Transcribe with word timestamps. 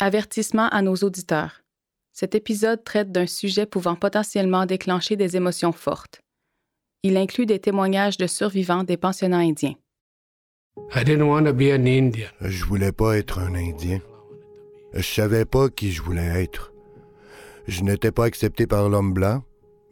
Avertissement 0.00 0.68
à 0.70 0.82
nos 0.82 0.96
auditeurs. 0.96 1.62
Cet 2.12 2.34
épisode 2.34 2.82
traite 2.82 3.12
d'un 3.12 3.28
sujet 3.28 3.64
pouvant 3.64 3.94
potentiellement 3.94 4.66
déclencher 4.66 5.14
des 5.14 5.36
émotions 5.36 5.70
fortes. 5.70 6.20
Il 7.04 7.16
inclut 7.16 7.46
des 7.46 7.60
témoignages 7.60 8.16
de 8.16 8.26
survivants 8.26 8.82
des 8.82 8.96
pensionnats 8.96 9.38
indiens. 9.38 9.74
Je 12.40 12.64
voulais 12.64 12.92
pas 12.92 13.16
être 13.16 13.38
un 13.38 13.54
Indien. 13.54 14.00
Je 14.94 15.02
savais 15.02 15.44
pas 15.44 15.68
qui 15.68 15.92
je 15.92 16.02
voulais 16.02 16.42
être. 16.42 16.72
Je 17.68 17.82
n'étais 17.82 18.10
pas 18.10 18.24
accepté 18.24 18.66
par 18.66 18.88
l'homme 18.88 19.12
blanc 19.12 19.44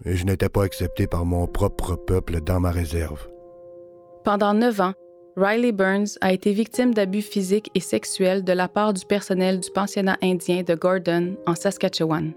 et 0.04 0.16
je 0.16 0.24
n'étais 0.24 0.48
pas 0.48 0.64
accepté 0.64 1.06
par 1.06 1.24
mon 1.24 1.46
propre 1.46 1.94
peuple 1.94 2.40
dans 2.40 2.58
ma 2.58 2.72
réserve. 2.72 3.28
Pendant 4.24 4.52
neuf 4.52 4.80
ans, 4.80 4.94
Riley 5.34 5.72
Burns 5.72 6.18
a 6.20 6.32
été 6.32 6.52
victime 6.52 6.92
d'abus 6.92 7.22
physiques 7.22 7.70
et 7.74 7.80
sexuels 7.80 8.44
de 8.44 8.52
la 8.52 8.68
part 8.68 8.92
du 8.92 9.06
personnel 9.06 9.60
du 9.60 9.70
pensionnat 9.70 10.18
indien 10.22 10.62
de 10.62 10.74
Gordon, 10.74 11.36
en 11.46 11.54
Saskatchewan. 11.54 12.32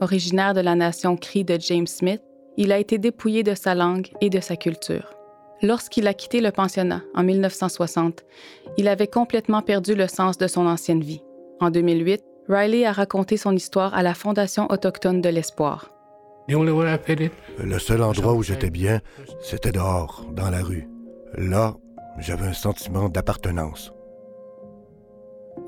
Originaire 0.00 0.52
de 0.52 0.60
la 0.60 0.74
nation 0.74 1.16
Cree 1.16 1.44
de 1.44 1.56
James 1.60 1.86
Smith, 1.86 2.20
il 2.56 2.72
a 2.72 2.78
été 2.78 2.98
dépouillé 2.98 3.44
de 3.44 3.54
sa 3.54 3.76
langue 3.76 4.08
et 4.20 4.30
de 4.30 4.40
sa 4.40 4.56
culture. 4.56 5.14
Lorsqu'il 5.62 6.08
a 6.08 6.14
quitté 6.14 6.40
le 6.40 6.50
pensionnat 6.50 7.02
en 7.14 7.22
1960, 7.22 8.24
il 8.78 8.88
avait 8.88 9.06
complètement 9.06 9.62
perdu 9.62 9.94
le 9.94 10.08
sens 10.08 10.38
de 10.38 10.48
son 10.48 10.66
ancienne 10.66 11.02
vie. 11.02 11.22
En 11.60 11.70
2008, 11.70 12.20
Riley 12.48 12.84
a 12.84 12.92
raconté 12.92 13.36
son 13.36 13.54
histoire 13.54 13.94
à 13.94 14.02
la 14.02 14.14
Fondation 14.14 14.66
autochtone 14.72 15.20
de 15.20 15.28
l'Espoir. 15.28 15.92
Le 16.48 17.78
seul 17.78 18.02
endroit 18.02 18.34
où 18.34 18.42
j'étais 18.42 18.70
bien, 18.70 19.00
c'était 19.40 19.72
dehors, 19.72 20.26
dans 20.32 20.50
la 20.50 20.62
rue. 20.62 20.88
Là, 21.36 21.74
j'avais 22.20 22.46
un 22.46 22.52
sentiment 22.52 23.08
d'appartenance. 23.08 23.92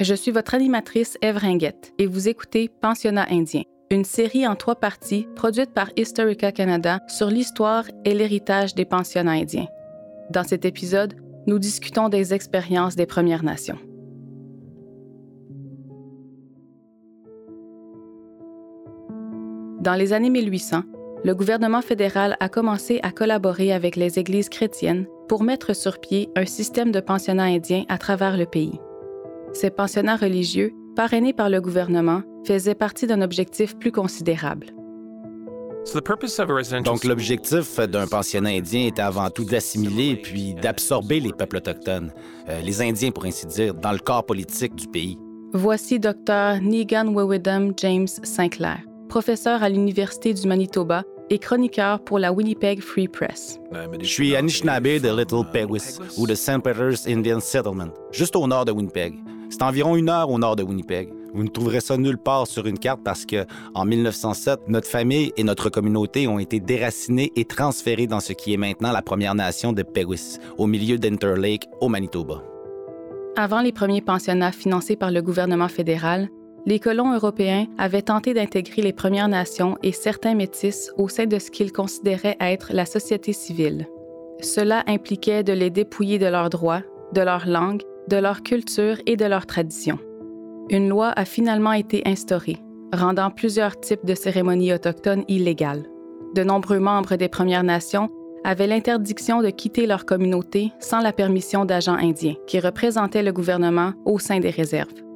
Je 0.00 0.14
suis 0.14 0.30
votre 0.30 0.54
animatrice 0.54 1.18
Eve 1.22 1.36
Ringuette 1.36 1.92
et 1.98 2.06
vous 2.06 2.28
écoutez 2.28 2.68
Pensionnat 2.80 3.26
indien, 3.30 3.62
une 3.90 4.04
série 4.04 4.46
en 4.46 4.56
trois 4.56 4.76
parties 4.76 5.26
produite 5.36 5.72
par 5.72 5.90
Historica 5.96 6.52
Canada 6.52 7.00
sur 7.08 7.28
l'histoire 7.28 7.84
et 8.04 8.14
l'héritage 8.14 8.74
des 8.74 8.84
pensionnats 8.84 9.32
indiens. 9.32 9.68
Dans 10.30 10.44
cet 10.44 10.64
épisode, 10.64 11.14
nous 11.46 11.58
discutons 11.58 12.08
des 12.08 12.32
expériences 12.32 12.96
des 12.96 13.06
Premières 13.06 13.42
Nations. 13.42 13.78
Dans 19.80 19.94
les 19.94 20.12
années 20.12 20.30
1800, 20.30 20.82
le 21.24 21.34
gouvernement 21.34 21.82
fédéral 21.82 22.36
a 22.40 22.48
commencé 22.48 23.00
à 23.02 23.10
collaborer 23.10 23.72
avec 23.72 23.96
les 23.96 24.18
églises 24.18 24.48
chrétiennes 24.48 25.06
pour 25.30 25.44
mettre 25.44 25.76
sur 25.76 26.00
pied 26.00 26.28
un 26.34 26.44
système 26.44 26.90
de 26.90 26.98
pensionnats 26.98 27.44
indiens 27.44 27.84
à 27.88 27.98
travers 27.98 28.36
le 28.36 28.46
pays. 28.46 28.80
Ces 29.52 29.70
pensionnats 29.70 30.16
religieux, 30.16 30.72
parrainés 30.96 31.32
par 31.32 31.48
le 31.48 31.60
gouvernement, 31.60 32.22
faisaient 32.44 32.74
partie 32.74 33.06
d'un 33.06 33.22
objectif 33.22 33.78
plus 33.78 33.92
considérable. 33.92 34.66
Donc 36.84 37.04
l'objectif 37.04 37.78
d'un 37.78 38.08
pensionnat 38.08 38.50
indien 38.50 38.88
était 38.88 39.02
avant 39.02 39.30
tout 39.30 39.44
d'assimiler 39.44 40.16
puis 40.16 40.54
d'absorber 40.54 41.20
les 41.20 41.32
peuples 41.32 41.58
autochtones, 41.58 42.12
euh, 42.48 42.60
les 42.62 42.82
Indiens 42.82 43.12
pour 43.12 43.24
ainsi 43.24 43.46
dire, 43.46 43.72
dans 43.74 43.92
le 43.92 44.00
corps 44.00 44.26
politique 44.26 44.74
du 44.74 44.88
pays. 44.88 45.16
Voici 45.52 46.00
Dr. 46.00 46.60
Negan 46.60 47.14
Wewidum 47.14 47.72
James 47.76 48.08
Sinclair 48.24 48.80
professeur 49.10 49.62
à 49.64 49.68
l'Université 49.68 50.32
du 50.32 50.46
Manitoba 50.46 51.02
et 51.30 51.38
chroniqueur 51.38 52.00
pour 52.00 52.18
la 52.18 52.32
Winnipeg 52.32 52.80
Free 52.80 53.08
Press. 53.08 53.60
Je 54.00 54.06
suis 54.06 54.36
Anishinaabe 54.36 55.00
de 55.00 55.16
Little 55.16 55.44
Peguis 55.52 55.98
ou 56.18 56.26
de 56.26 56.34
St. 56.34 56.60
Peter's 56.62 57.06
Indian 57.06 57.40
Settlement, 57.40 57.90
juste 58.10 58.36
au 58.36 58.46
nord 58.46 58.64
de 58.64 58.72
Winnipeg. 58.72 59.14
C'est 59.48 59.62
environ 59.62 59.96
une 59.96 60.08
heure 60.08 60.30
au 60.30 60.38
nord 60.38 60.56
de 60.56 60.62
Winnipeg. 60.62 61.08
Vous 61.32 61.44
ne 61.44 61.48
trouverez 61.48 61.80
ça 61.80 61.96
nulle 61.96 62.18
part 62.18 62.46
sur 62.46 62.66
une 62.66 62.78
carte 62.78 63.00
parce 63.04 63.24
que, 63.24 63.46
en 63.74 63.84
1907, 63.84 64.62
notre 64.68 64.88
famille 64.88 65.32
et 65.36 65.44
notre 65.44 65.70
communauté 65.70 66.26
ont 66.26 66.40
été 66.40 66.58
déracinées 66.58 67.32
et 67.36 67.44
transférées 67.44 68.08
dans 68.08 68.20
ce 68.20 68.32
qui 68.32 68.52
est 68.52 68.56
maintenant 68.56 68.90
la 68.90 69.02
Première 69.02 69.34
Nation 69.34 69.72
de 69.72 69.82
Peguis, 69.82 70.38
au 70.58 70.66
milieu 70.66 70.98
d'Interlake, 70.98 71.66
au 71.80 71.88
Manitoba. 71.88 72.42
Avant 73.36 73.60
les 73.60 73.72
premiers 73.72 74.00
pensionnats 74.00 74.50
financés 74.50 74.96
par 74.96 75.12
le 75.12 75.22
gouvernement 75.22 75.68
fédéral, 75.68 76.28
les 76.66 76.78
colons 76.78 77.14
européens 77.14 77.66
avaient 77.78 78.02
tenté 78.02 78.34
d'intégrer 78.34 78.82
les 78.82 78.92
Premières 78.92 79.28
Nations 79.28 79.76
et 79.82 79.92
certains 79.92 80.34
métis 80.34 80.90
au 80.96 81.08
sein 81.08 81.26
de 81.26 81.38
ce 81.38 81.50
qu'ils 81.50 81.72
considéraient 81.72 82.36
être 82.40 82.72
la 82.72 82.86
société 82.86 83.32
civile. 83.32 83.86
Cela 84.40 84.84
impliquait 84.86 85.42
de 85.42 85.52
les 85.52 85.70
dépouiller 85.70 86.18
de 86.18 86.26
leurs 86.26 86.50
droits, 86.50 86.82
de 87.12 87.20
leur 87.20 87.46
langue, 87.46 87.82
de 88.08 88.16
leur 88.16 88.42
culture 88.42 88.96
et 89.06 89.16
de 89.16 89.24
leurs 89.24 89.46
traditions. 89.46 89.98
Une 90.70 90.88
loi 90.88 91.12
a 91.16 91.24
finalement 91.24 91.72
été 91.72 92.02
instaurée, 92.06 92.58
rendant 92.92 93.30
plusieurs 93.30 93.78
types 93.78 94.04
de 94.04 94.14
cérémonies 94.14 94.72
autochtones 94.72 95.24
illégales. 95.28 95.84
De 96.34 96.44
nombreux 96.44 96.78
membres 96.78 97.16
des 97.16 97.28
Premières 97.28 97.64
Nations 97.64 98.08
avaient 98.44 98.66
l'interdiction 98.66 99.42
de 99.42 99.50
quitter 99.50 99.86
leur 99.86 100.06
communauté 100.06 100.72
sans 100.78 101.00
la 101.00 101.12
permission 101.12 101.64
d'agents 101.64 101.98
indiens 101.98 102.36
qui 102.46 102.60
représentaient 102.60 103.22
le 103.22 103.32
gouvernement 103.32 103.92
au 104.04 104.18
sein 104.18 104.40
des 104.40 104.50
réserves. 104.50 105.09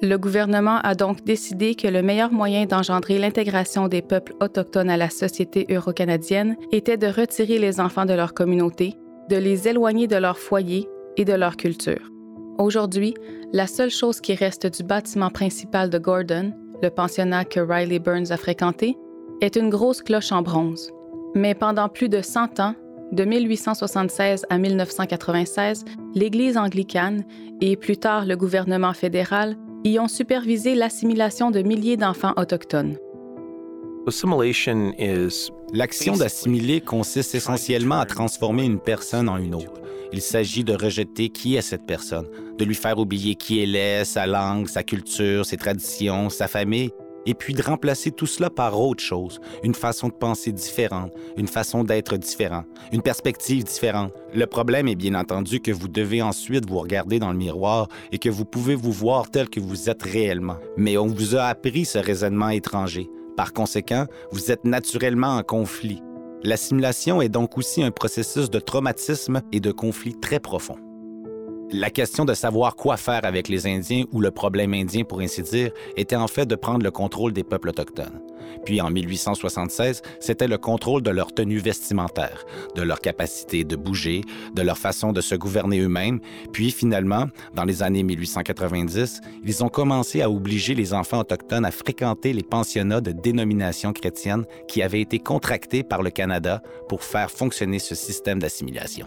Le 0.00 0.16
gouvernement 0.16 0.78
a 0.84 0.94
donc 0.94 1.24
décidé 1.24 1.74
que 1.74 1.88
le 1.88 2.02
meilleur 2.02 2.32
moyen 2.32 2.66
d'engendrer 2.66 3.18
l'intégration 3.18 3.88
des 3.88 4.00
peuples 4.00 4.34
autochtones 4.40 4.90
à 4.90 4.96
la 4.96 5.10
société 5.10 5.66
euro-canadienne 5.70 6.56
était 6.70 6.96
de 6.96 7.08
retirer 7.08 7.58
les 7.58 7.80
enfants 7.80 8.06
de 8.06 8.12
leur 8.12 8.32
communauté, 8.32 8.94
de 9.28 9.34
les 9.34 9.66
éloigner 9.66 10.06
de 10.06 10.14
leur 10.14 10.38
foyer 10.38 10.88
et 11.16 11.24
de 11.24 11.32
leur 11.32 11.56
culture. 11.56 12.12
Aujourd'hui, 12.58 13.14
la 13.52 13.66
seule 13.66 13.90
chose 13.90 14.20
qui 14.20 14.36
reste 14.36 14.68
du 14.68 14.84
bâtiment 14.84 15.30
principal 15.30 15.90
de 15.90 15.98
Gordon, 15.98 16.52
le 16.80 16.90
pensionnat 16.90 17.44
que 17.44 17.58
Riley 17.58 17.98
Burns 17.98 18.30
a 18.30 18.36
fréquenté, 18.36 18.96
est 19.40 19.56
une 19.56 19.68
grosse 19.68 20.02
cloche 20.02 20.30
en 20.30 20.42
bronze. 20.42 20.92
Mais 21.34 21.56
pendant 21.56 21.88
plus 21.88 22.08
de 22.08 22.22
100 22.22 22.60
ans, 22.60 22.74
de 23.10 23.24
1876 23.24 24.46
à 24.48 24.58
1996, 24.58 25.84
l'Église 26.14 26.56
anglicane 26.56 27.24
et 27.60 27.76
plus 27.76 27.96
tard 27.96 28.26
le 28.26 28.36
gouvernement 28.36 28.92
fédéral 28.92 29.56
y 29.84 29.98
ont 29.98 30.08
supervisé 30.08 30.74
l'assimilation 30.74 31.50
de 31.50 31.62
milliers 31.62 31.96
d'enfants 31.96 32.34
autochtones. 32.36 32.96
L'action 35.72 36.16
d'assimiler 36.16 36.80
consiste 36.80 37.34
essentiellement 37.34 37.98
à 37.98 38.06
transformer 38.06 38.64
une 38.64 38.80
personne 38.80 39.28
en 39.28 39.36
une 39.36 39.54
autre. 39.54 39.80
Il 40.12 40.22
s'agit 40.22 40.64
de 40.64 40.72
rejeter 40.72 41.28
qui 41.28 41.56
est 41.56 41.62
cette 41.62 41.84
personne, 41.84 42.26
de 42.56 42.64
lui 42.64 42.74
faire 42.74 42.98
oublier 42.98 43.34
qui 43.34 43.60
elle 43.60 43.76
est, 43.76 44.04
sa 44.04 44.26
langue, 44.26 44.66
sa 44.66 44.82
culture, 44.82 45.44
ses 45.44 45.58
traditions, 45.58 46.30
sa 46.30 46.48
famille, 46.48 46.90
et 47.28 47.34
puis 47.34 47.52
de 47.52 47.62
remplacer 47.62 48.10
tout 48.10 48.26
cela 48.26 48.48
par 48.48 48.80
autre 48.80 49.04
chose, 49.04 49.38
une 49.62 49.74
façon 49.74 50.08
de 50.08 50.14
penser 50.14 50.50
différente, 50.50 51.12
une 51.36 51.46
façon 51.46 51.84
d'être 51.84 52.16
différent, 52.16 52.64
une 52.90 53.02
perspective 53.02 53.64
différente. 53.64 54.14
Le 54.32 54.46
problème 54.46 54.88
est 54.88 54.94
bien 54.94 55.14
entendu 55.14 55.60
que 55.60 55.70
vous 55.70 55.88
devez 55.88 56.22
ensuite 56.22 56.66
vous 56.66 56.78
regarder 56.78 57.18
dans 57.18 57.30
le 57.30 57.36
miroir 57.36 57.88
et 58.12 58.18
que 58.18 58.30
vous 58.30 58.46
pouvez 58.46 58.74
vous 58.74 58.92
voir 58.92 59.30
tel 59.30 59.50
que 59.50 59.60
vous 59.60 59.90
êtes 59.90 60.02
réellement. 60.02 60.56
Mais 60.78 60.96
on 60.96 61.06
vous 61.06 61.36
a 61.36 61.42
appris 61.42 61.84
ce 61.84 61.98
raisonnement 61.98 62.48
étranger. 62.48 63.10
Par 63.36 63.52
conséquent, 63.52 64.06
vous 64.32 64.50
êtes 64.50 64.64
naturellement 64.64 65.36
en 65.36 65.42
conflit. 65.42 66.02
L'assimilation 66.44 67.20
est 67.20 67.28
donc 67.28 67.58
aussi 67.58 67.82
un 67.82 67.90
processus 67.90 68.48
de 68.48 68.58
traumatisme 68.58 69.42
et 69.52 69.60
de 69.60 69.70
conflit 69.70 70.18
très 70.18 70.40
profond. 70.40 70.76
La 71.70 71.90
question 71.90 72.24
de 72.24 72.32
savoir 72.32 72.76
quoi 72.76 72.96
faire 72.96 73.26
avec 73.26 73.48
les 73.48 73.66
Indiens 73.66 74.04
ou 74.12 74.22
le 74.22 74.30
problème 74.30 74.72
indien, 74.72 75.04
pour 75.04 75.20
ainsi 75.20 75.42
dire, 75.42 75.70
était 75.98 76.16
en 76.16 76.26
fait 76.26 76.46
de 76.46 76.54
prendre 76.54 76.82
le 76.82 76.90
contrôle 76.90 77.34
des 77.34 77.44
peuples 77.44 77.68
autochtones. 77.68 78.22
Puis 78.64 78.80
en 78.80 78.90
1876, 78.90 80.00
c'était 80.18 80.48
le 80.48 80.56
contrôle 80.56 81.02
de 81.02 81.10
leur 81.10 81.34
tenue 81.34 81.58
vestimentaire, 81.58 82.46
de 82.74 82.80
leur 82.80 83.00
capacité 83.00 83.64
de 83.64 83.76
bouger, 83.76 84.22
de 84.54 84.62
leur 84.62 84.78
façon 84.78 85.12
de 85.12 85.20
se 85.20 85.34
gouverner 85.34 85.80
eux-mêmes. 85.80 86.20
Puis 86.52 86.70
finalement, 86.70 87.26
dans 87.54 87.64
les 87.64 87.82
années 87.82 88.02
1890, 88.02 89.20
ils 89.44 89.62
ont 89.62 89.68
commencé 89.68 90.22
à 90.22 90.30
obliger 90.30 90.74
les 90.74 90.94
enfants 90.94 91.20
autochtones 91.20 91.66
à 91.66 91.70
fréquenter 91.70 92.32
les 92.32 92.42
pensionnats 92.42 93.02
de 93.02 93.12
dénomination 93.12 93.92
chrétienne 93.92 94.46
qui 94.68 94.80
avaient 94.80 95.02
été 95.02 95.18
contractés 95.18 95.82
par 95.82 96.02
le 96.02 96.08
Canada 96.08 96.62
pour 96.88 97.04
faire 97.04 97.30
fonctionner 97.30 97.78
ce 97.78 97.94
système 97.94 98.38
d'assimilation. 98.38 99.06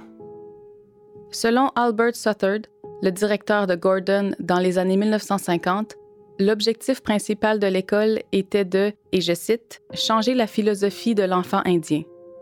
Selon 1.31 1.69
Albert 1.77 2.15
Southard, 2.15 2.59
le 3.01 3.09
directeur 3.09 3.65
de 3.65 3.75
Gordon 3.75 4.31
dans 4.41 4.59
les 4.59 4.77
années 4.77 4.97
1950, 4.97 5.95
l'objectif 6.39 7.01
principal 7.01 7.57
de 7.57 7.67
l'école 7.67 8.19
était 8.33 8.65
de, 8.65 8.91
et 9.13 9.21
je 9.21 9.33
cite, 9.33 9.81
changer 9.93 10.33
la 10.33 10.45
philosophie 10.45 11.15
de 11.15 11.23
l'enfant 11.23 11.61
indien. 11.65 12.01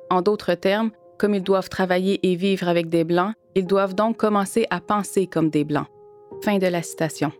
En 0.09 0.23
d'autres 0.23 0.55
termes, 0.55 0.89
comme 1.19 1.35
ils 1.35 1.43
doivent 1.43 1.69
travailler 1.69 2.19
et 2.23 2.35
vivre 2.35 2.67
avec 2.67 2.89
des 2.89 3.03
Blancs, 3.03 3.35
ils 3.53 3.67
doivent 3.67 3.93
donc 3.93 4.17
commencer 4.17 4.65
à 4.71 4.81
penser 4.81 5.27
comme 5.27 5.51
des 5.51 5.65
Blancs. 5.65 5.87
Fin 6.43 6.57
de 6.57 6.67
la 6.67 6.81
citation. 6.81 7.31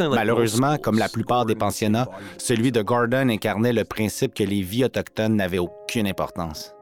Malheureusement, 0.00 0.78
comme 0.78 0.98
la 0.98 1.08
plupart 1.08 1.46
des 1.46 1.54
pensionnats, 1.54 2.08
celui 2.38 2.72
de 2.72 2.82
Gordon 2.82 3.28
incarnait 3.28 3.72
le 3.72 3.84
principe 3.84 4.34
que 4.34 4.42
les 4.42 4.62
vies 4.62 4.84
autochtones 4.84 5.36
n'avaient 5.36 5.58
aucune 5.58 6.08
importance. 6.08 6.74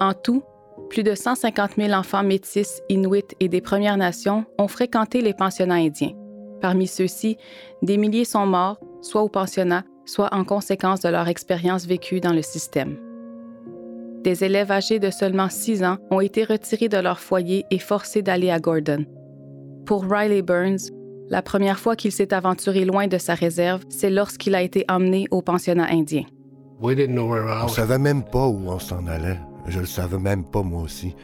En 0.00 0.12
tout, 0.12 0.42
plus 0.90 1.02
de 1.02 1.14
150 1.14 1.72
000 1.76 1.92
enfants 1.92 2.22
métis, 2.22 2.82
inuits 2.88 3.34
et 3.40 3.48
des 3.48 3.60
Premières 3.60 3.96
Nations 3.96 4.44
ont 4.58 4.68
fréquenté 4.68 5.20
les 5.20 5.34
pensionnats 5.34 5.74
indiens. 5.74 6.12
Parmi 6.60 6.86
ceux-ci, 6.86 7.36
des 7.82 7.96
milliers 7.96 8.24
sont 8.24 8.46
morts, 8.46 8.78
soit 9.02 9.22
au 9.22 9.28
pensionnat, 9.28 9.84
soit 10.06 10.32
en 10.32 10.44
conséquence 10.44 11.00
de 11.00 11.08
leur 11.08 11.28
expérience 11.28 11.86
vécue 11.86 12.20
dans 12.20 12.32
le 12.32 12.42
système. 12.42 12.96
Des 14.22 14.44
élèves 14.44 14.72
âgés 14.72 14.98
de 14.98 15.10
seulement 15.10 15.50
6 15.50 15.84
ans 15.84 15.98
ont 16.10 16.20
été 16.20 16.44
retirés 16.44 16.88
de 16.88 16.96
leur 16.96 17.20
foyer 17.20 17.64
et 17.70 17.78
forcés 17.78 18.22
d'aller 18.22 18.50
à 18.50 18.58
Gordon. 18.58 19.04
Pour 19.84 20.04
Riley 20.10 20.42
Burns, 20.42 20.90
la 21.28 21.42
première 21.42 21.78
fois 21.78 21.96
qu'il 21.96 22.12
s'est 22.12 22.32
aventuré 22.32 22.84
loin 22.84 23.06
de 23.06 23.18
sa 23.18 23.34
réserve, 23.34 23.82
c'est 23.88 24.10
lorsqu'il 24.10 24.54
a 24.54 24.62
été 24.62 24.84
emmené 24.88 25.26
au 25.30 25.42
pensionnat 25.42 25.88
indien. 25.90 26.24
On 26.80 26.90
ne 26.90 27.68
savait 27.68 27.98
même 27.98 28.24
pas 28.24 28.46
où 28.46 28.68
on 28.68 28.78
s'en 28.78 29.06
allait. 29.06 29.38
Je 29.66 29.80
le 29.80 29.86
savais 29.86 30.18
même 30.18 30.44
pas 30.44 30.62
moi 30.62 30.82
aussi. 30.82 31.14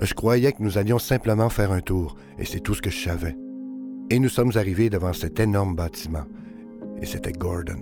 Je 0.00 0.14
croyais 0.14 0.52
que 0.52 0.62
nous 0.62 0.78
allions 0.78 0.98
simplement 0.98 1.50
faire 1.50 1.72
un 1.72 1.80
tour, 1.80 2.16
et 2.38 2.44
c'est 2.44 2.60
tout 2.60 2.74
ce 2.74 2.82
que 2.82 2.90
je 2.90 3.04
savais. 3.04 3.36
Et 4.10 4.18
nous 4.18 4.28
sommes 4.28 4.52
arrivés 4.54 4.90
devant 4.90 5.12
cet 5.12 5.38
énorme 5.38 5.76
bâtiment. 5.76 6.24
Et 7.00 7.06
c'était 7.06 7.32
Gordon. 7.32 7.78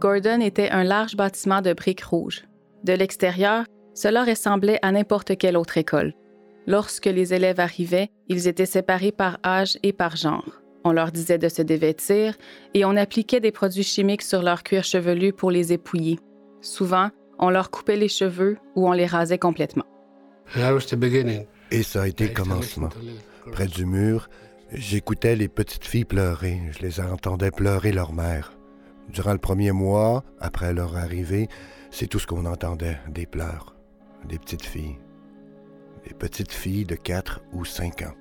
Gordon 0.00 0.40
était 0.40 0.70
un 0.70 0.84
large 0.84 1.16
bâtiment 1.16 1.62
de 1.62 1.72
briques 1.72 2.04
rouges. 2.04 2.44
De 2.84 2.92
l'extérieur, 2.92 3.64
cela 3.94 4.24
ressemblait 4.24 4.78
à 4.82 4.92
n'importe 4.92 5.36
quelle 5.36 5.56
autre 5.56 5.78
école. 5.78 6.14
Lorsque 6.66 7.06
les 7.06 7.34
élèves 7.34 7.60
arrivaient, 7.60 8.10
ils 8.28 8.46
étaient 8.46 8.66
séparés 8.66 9.10
par 9.10 9.38
âge 9.44 9.78
et 9.82 9.92
par 9.92 10.16
genre. 10.16 10.60
On 10.84 10.92
leur 10.92 11.10
disait 11.10 11.38
de 11.38 11.48
se 11.48 11.62
dévêtir 11.62 12.36
et 12.74 12.84
on 12.84 12.96
appliquait 12.96 13.40
des 13.40 13.50
produits 13.50 13.82
chimiques 13.82 14.22
sur 14.22 14.42
leur 14.42 14.62
cuir 14.62 14.84
chevelu 14.84 15.32
pour 15.32 15.50
les 15.50 15.72
épouiller. 15.72 16.18
Souvent, 16.60 17.08
on 17.38 17.50
leur 17.50 17.70
coupait 17.70 17.96
les 17.96 18.08
cheveux 18.08 18.58
ou 18.74 18.88
on 18.88 18.92
les 18.92 19.06
rasait 19.06 19.38
complètement. 19.38 19.84
Et 21.70 21.82
ça 21.82 22.02
a 22.02 22.08
été 22.08 22.28
le 22.28 22.34
commencement. 22.34 22.88
Près 23.52 23.66
du 23.66 23.86
mur, 23.86 24.28
j'écoutais 24.72 25.36
les 25.36 25.48
petites 25.48 25.84
filles 25.84 26.04
pleurer. 26.04 26.60
Je 26.72 26.80
les 26.80 27.00
entendais 27.00 27.50
pleurer 27.50 27.92
leur 27.92 28.12
mère. 28.12 28.54
Durant 29.08 29.32
le 29.32 29.38
premier 29.38 29.72
mois, 29.72 30.24
après 30.40 30.72
leur 30.72 30.96
arrivée, 30.96 31.48
c'est 31.90 32.06
tout 32.06 32.18
ce 32.18 32.26
qu'on 32.26 32.44
entendait, 32.44 32.98
des 33.08 33.26
pleurs, 33.26 33.74
des 34.26 34.38
petites 34.38 34.64
filles 34.64 34.98
des 36.08 36.14
petites 36.14 36.52
filles 36.52 36.84
de 36.84 36.94
4 36.94 37.42
ou 37.52 37.64
5 37.64 38.02
ans. 38.02 38.14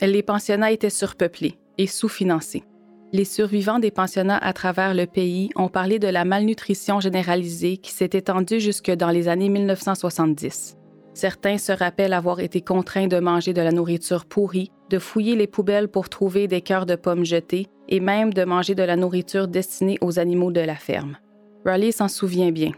Les 0.00 0.22
pensionnats 0.22 0.72
étaient 0.72 0.90
surpeuplés 0.90 1.58
et 1.78 1.86
sous-financés. 1.86 2.64
Les 3.12 3.24
survivants 3.24 3.80
des 3.80 3.90
pensionnats 3.90 4.38
à 4.38 4.52
travers 4.52 4.94
le 4.94 5.04
pays 5.04 5.50
ont 5.56 5.68
parlé 5.68 5.98
de 5.98 6.06
la 6.06 6.24
malnutrition 6.24 7.00
généralisée 7.00 7.76
qui 7.76 7.90
s'est 7.90 8.10
étendue 8.12 8.60
jusque 8.60 8.92
dans 8.92 9.10
les 9.10 9.26
années 9.26 9.48
1970. 9.48 10.76
Certains 11.12 11.58
se 11.58 11.72
rappellent 11.72 12.12
avoir 12.12 12.38
été 12.38 12.60
contraints 12.60 13.08
de 13.08 13.18
manger 13.18 13.52
de 13.52 13.60
la 13.60 13.72
nourriture 13.72 14.26
pourrie, 14.26 14.70
de 14.90 15.00
fouiller 15.00 15.34
les 15.34 15.48
poubelles 15.48 15.88
pour 15.88 16.08
trouver 16.08 16.46
des 16.46 16.60
cœurs 16.60 16.86
de 16.86 16.94
pommes 16.94 17.24
jetés 17.24 17.66
et 17.88 17.98
même 17.98 18.32
de 18.32 18.44
manger 18.44 18.76
de 18.76 18.84
la 18.84 18.94
nourriture 18.94 19.48
destinée 19.48 19.98
aux 20.02 20.20
animaux 20.20 20.52
de 20.52 20.60
la 20.60 20.76
ferme. 20.76 21.16
Raleigh 21.64 21.92
s'en 21.92 22.06
souvient 22.06 22.52
bien. 22.52 22.70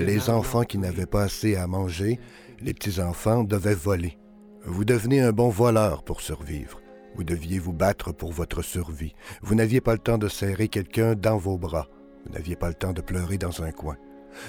Les 0.00 0.28
enfants 0.28 0.64
qui 0.64 0.78
n'avaient 0.78 1.06
pas 1.06 1.22
assez 1.22 1.54
à 1.54 1.68
manger, 1.68 2.18
les 2.60 2.74
petits-enfants 2.74 3.44
devaient 3.44 3.74
voler. 3.74 4.18
Vous 4.64 4.84
devenez 4.84 5.20
un 5.20 5.32
bon 5.32 5.50
voleur 5.50 6.02
pour 6.02 6.20
survivre. 6.20 6.81
Vous 7.14 7.24
deviez 7.24 7.58
vous 7.58 7.72
battre 7.72 8.12
pour 8.12 8.32
votre 8.32 8.62
survie. 8.62 9.14
Vous 9.42 9.54
n'aviez 9.54 9.80
pas 9.80 9.92
le 9.92 9.98
temps 9.98 10.18
de 10.18 10.28
serrer 10.28 10.68
quelqu'un 10.68 11.14
dans 11.14 11.36
vos 11.36 11.58
bras. 11.58 11.88
Vous 12.24 12.32
n'aviez 12.32 12.56
pas 12.56 12.68
le 12.68 12.74
temps 12.74 12.92
de 12.92 13.00
pleurer 13.00 13.38
dans 13.38 13.62
un 13.62 13.72
coin. 13.72 13.96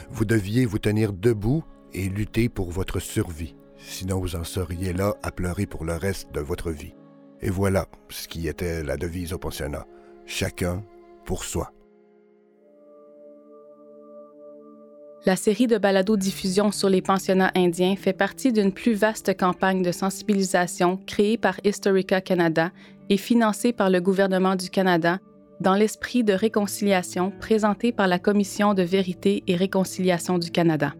Vous 0.09 0.25
deviez 0.25 0.65
vous 0.65 0.79
tenir 0.79 1.13
debout 1.13 1.63
et 1.93 2.09
lutter 2.09 2.49
pour 2.49 2.71
votre 2.71 2.99
survie. 2.99 3.55
Sinon, 3.77 4.19
vous 4.19 4.35
en 4.35 4.43
seriez 4.43 4.93
là 4.93 5.15
à 5.23 5.31
pleurer 5.31 5.65
pour 5.65 5.83
le 5.83 5.95
reste 5.95 6.33
de 6.33 6.39
votre 6.39 6.71
vie. 6.71 6.93
Et 7.41 7.49
voilà 7.49 7.87
ce 8.09 8.27
qui 8.27 8.47
était 8.47 8.83
la 8.83 8.95
devise 8.95 9.33
au 9.33 9.37
pensionnat. 9.37 9.85
Chacun 10.25 10.83
pour 11.25 11.43
soi. 11.43 11.73
La 15.25 15.37
série 15.37 15.67
de 15.67 15.77
balado-diffusion 15.77 16.73
sur 16.73 16.89
les 16.89 17.01
pensionnats 17.01 17.51
indiens 17.55 17.95
fait 17.95 18.11
partie 18.11 18.51
d'une 18.51 18.73
plus 18.73 18.93
vaste 18.93 19.37
campagne 19.37 19.81
de 19.81 19.93
sensibilisation 19.93 20.99
créée 21.07 21.37
par 21.37 21.61
Historica 21.63 22.19
Canada 22.19 22.71
et 23.09 23.15
financée 23.15 23.71
par 23.71 23.89
le 23.89 24.01
gouvernement 24.01 24.57
du 24.57 24.69
Canada 24.69 25.19
dans 25.61 25.75
l'esprit 25.75 26.25
de 26.25 26.33
réconciliation 26.33 27.31
présenté 27.39 27.93
par 27.93 28.09
la 28.09 28.19
Commission 28.19 28.73
de 28.73 28.83
vérité 28.83 29.43
et 29.47 29.55
réconciliation 29.55 30.39
du 30.39 30.51
Canada. 30.51 30.93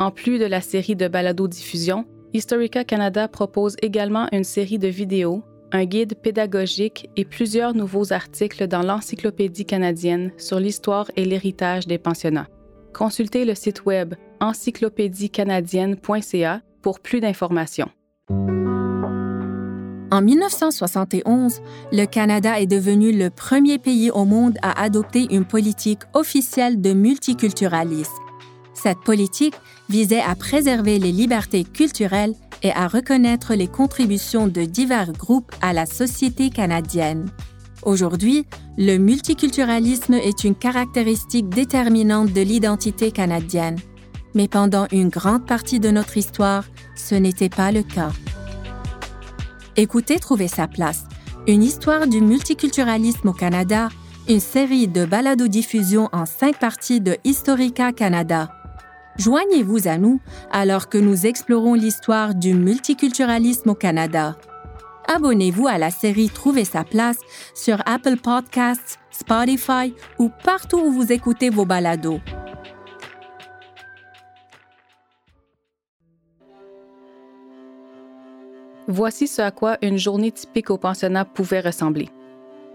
En 0.00 0.10
plus 0.10 0.40
de 0.40 0.46
la 0.46 0.62
série 0.62 0.96
de 0.96 1.06
balado-diffusion, 1.06 2.06
Historica 2.34 2.82
Canada 2.82 3.28
propose 3.28 3.76
également 3.82 4.26
une 4.32 4.42
série 4.42 4.80
de 4.80 4.88
vidéos, 4.88 5.44
un 5.70 5.84
guide 5.84 6.16
pédagogique 6.16 7.08
et 7.16 7.24
plusieurs 7.24 7.74
nouveaux 7.74 8.12
articles 8.12 8.66
dans 8.66 8.82
l'Encyclopédie 8.82 9.64
canadienne 9.64 10.32
sur 10.38 10.58
l'histoire 10.58 11.08
et 11.14 11.24
l'héritage 11.24 11.86
des 11.86 11.98
pensionnats. 11.98 12.48
Consultez 12.92 13.44
le 13.44 13.54
site 13.54 13.84
web 13.84 14.14
encyclopédiecanadienne.ca 14.40 16.62
pour 16.82 16.98
plus 17.00 17.20
d'informations. 17.20 17.90
En 20.12 20.22
1971, 20.22 21.60
le 21.92 22.04
Canada 22.04 22.60
est 22.60 22.66
devenu 22.66 23.16
le 23.16 23.30
premier 23.30 23.78
pays 23.78 24.10
au 24.10 24.24
monde 24.24 24.58
à 24.60 24.82
adopter 24.82 25.32
une 25.32 25.44
politique 25.44 26.00
officielle 26.14 26.80
de 26.80 26.92
multiculturalisme. 26.92 28.10
Cette 28.74 29.00
politique 29.00 29.54
visait 29.88 30.22
à 30.22 30.34
préserver 30.34 30.98
les 30.98 31.12
libertés 31.12 31.64
culturelles 31.64 32.34
et 32.62 32.72
à 32.72 32.88
reconnaître 32.88 33.54
les 33.54 33.68
contributions 33.68 34.48
de 34.48 34.62
divers 34.62 35.12
groupes 35.12 35.52
à 35.60 35.72
la 35.72 35.86
société 35.86 36.50
canadienne. 36.50 37.30
Aujourd'hui, 37.82 38.46
le 38.76 38.98
multiculturalisme 38.98 40.14
est 40.14 40.44
une 40.44 40.54
caractéristique 40.54 41.48
déterminante 41.48 42.32
de 42.32 42.42
l'identité 42.42 43.10
canadienne. 43.10 43.78
Mais 44.34 44.48
pendant 44.48 44.86
une 44.92 45.08
grande 45.08 45.46
partie 45.46 45.80
de 45.80 45.90
notre 45.90 46.16
histoire, 46.16 46.64
ce 46.94 47.14
n'était 47.14 47.48
pas 47.48 47.72
le 47.72 47.82
cas. 47.82 48.12
Écoutez 49.76 50.18
Trouver 50.18 50.48
sa 50.48 50.68
place, 50.68 51.04
une 51.48 51.62
histoire 51.62 52.06
du 52.06 52.20
multiculturalisme 52.20 53.28
au 53.28 53.32
Canada, 53.32 53.88
une 54.28 54.40
série 54.40 54.86
de 54.86 55.06
balado-diffusion 55.06 56.10
en 56.12 56.26
cinq 56.26 56.58
parties 56.58 57.00
de 57.00 57.16
Historica 57.24 57.92
Canada. 57.92 58.50
Joignez-vous 59.16 59.88
à 59.88 59.96
nous 59.96 60.20
alors 60.52 60.88
que 60.88 60.98
nous 60.98 61.26
explorons 61.26 61.74
l'histoire 61.74 62.34
du 62.34 62.54
multiculturalisme 62.54 63.70
au 63.70 63.74
Canada 63.74 64.36
abonnez-vous 65.08 65.66
à 65.66 65.78
la 65.78 65.90
série 65.90 66.28
Trouver 66.28 66.64
sa 66.64 66.84
place 66.84 67.18
sur 67.54 67.82
Apple 67.86 68.16
Podcasts, 68.16 68.98
Spotify 69.10 69.94
ou 70.18 70.30
partout 70.44 70.78
où 70.78 70.90
vous 70.90 71.12
écoutez 71.12 71.50
vos 71.50 71.64
balados. 71.64 72.20
Voici 78.88 79.28
ce 79.28 79.40
à 79.40 79.52
quoi 79.52 79.78
une 79.82 79.98
journée 79.98 80.32
typique 80.32 80.70
au 80.70 80.76
pensionnat 80.76 81.24
pouvait 81.24 81.60
ressembler. 81.60 82.08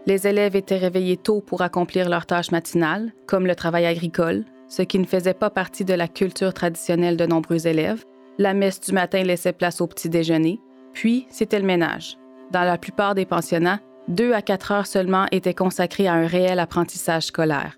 Les 0.05 0.27
élèves 0.27 0.55
étaient 0.55 0.77
réveillés 0.77 1.17
tôt 1.17 1.41
pour 1.41 1.61
accomplir 1.61 2.07
leurs 2.07 2.25
tâches 2.25 2.51
matinales, 2.51 3.11
comme 3.25 3.47
le 3.47 3.55
travail 3.55 3.85
agricole, 3.85 4.45
ce 4.67 4.81
qui 4.81 4.99
ne 4.99 5.05
faisait 5.05 5.33
pas 5.33 5.49
partie 5.49 5.83
de 5.83 5.93
la 5.93 6.07
culture 6.07 6.53
traditionnelle 6.53 7.17
de 7.17 7.25
nombreux 7.25 7.67
élèves. 7.67 8.05
La 8.37 8.53
messe 8.53 8.79
du 8.79 8.93
matin 8.93 9.23
laissait 9.23 9.51
place 9.51 9.81
au 9.81 9.87
petit 9.87 10.09
déjeuner, 10.09 10.61
puis 10.95 11.27
c'était 11.29 11.59
le 11.59 11.65
ménage. 11.67 12.17
Dans 12.51 12.63
la 12.63 12.79
plupart 12.79 13.13
des 13.13 13.25
pensionnats, 13.25 13.81
deux 14.07 14.33
à 14.33 14.41
quatre 14.41 14.71
heures 14.71 14.87
seulement 14.87 15.27
étaient 15.31 15.53
consacrées 15.53 16.07
à 16.07 16.13
un 16.13 16.25
réel 16.25 16.57
apprentissage 16.57 17.25
scolaire. 17.25 17.77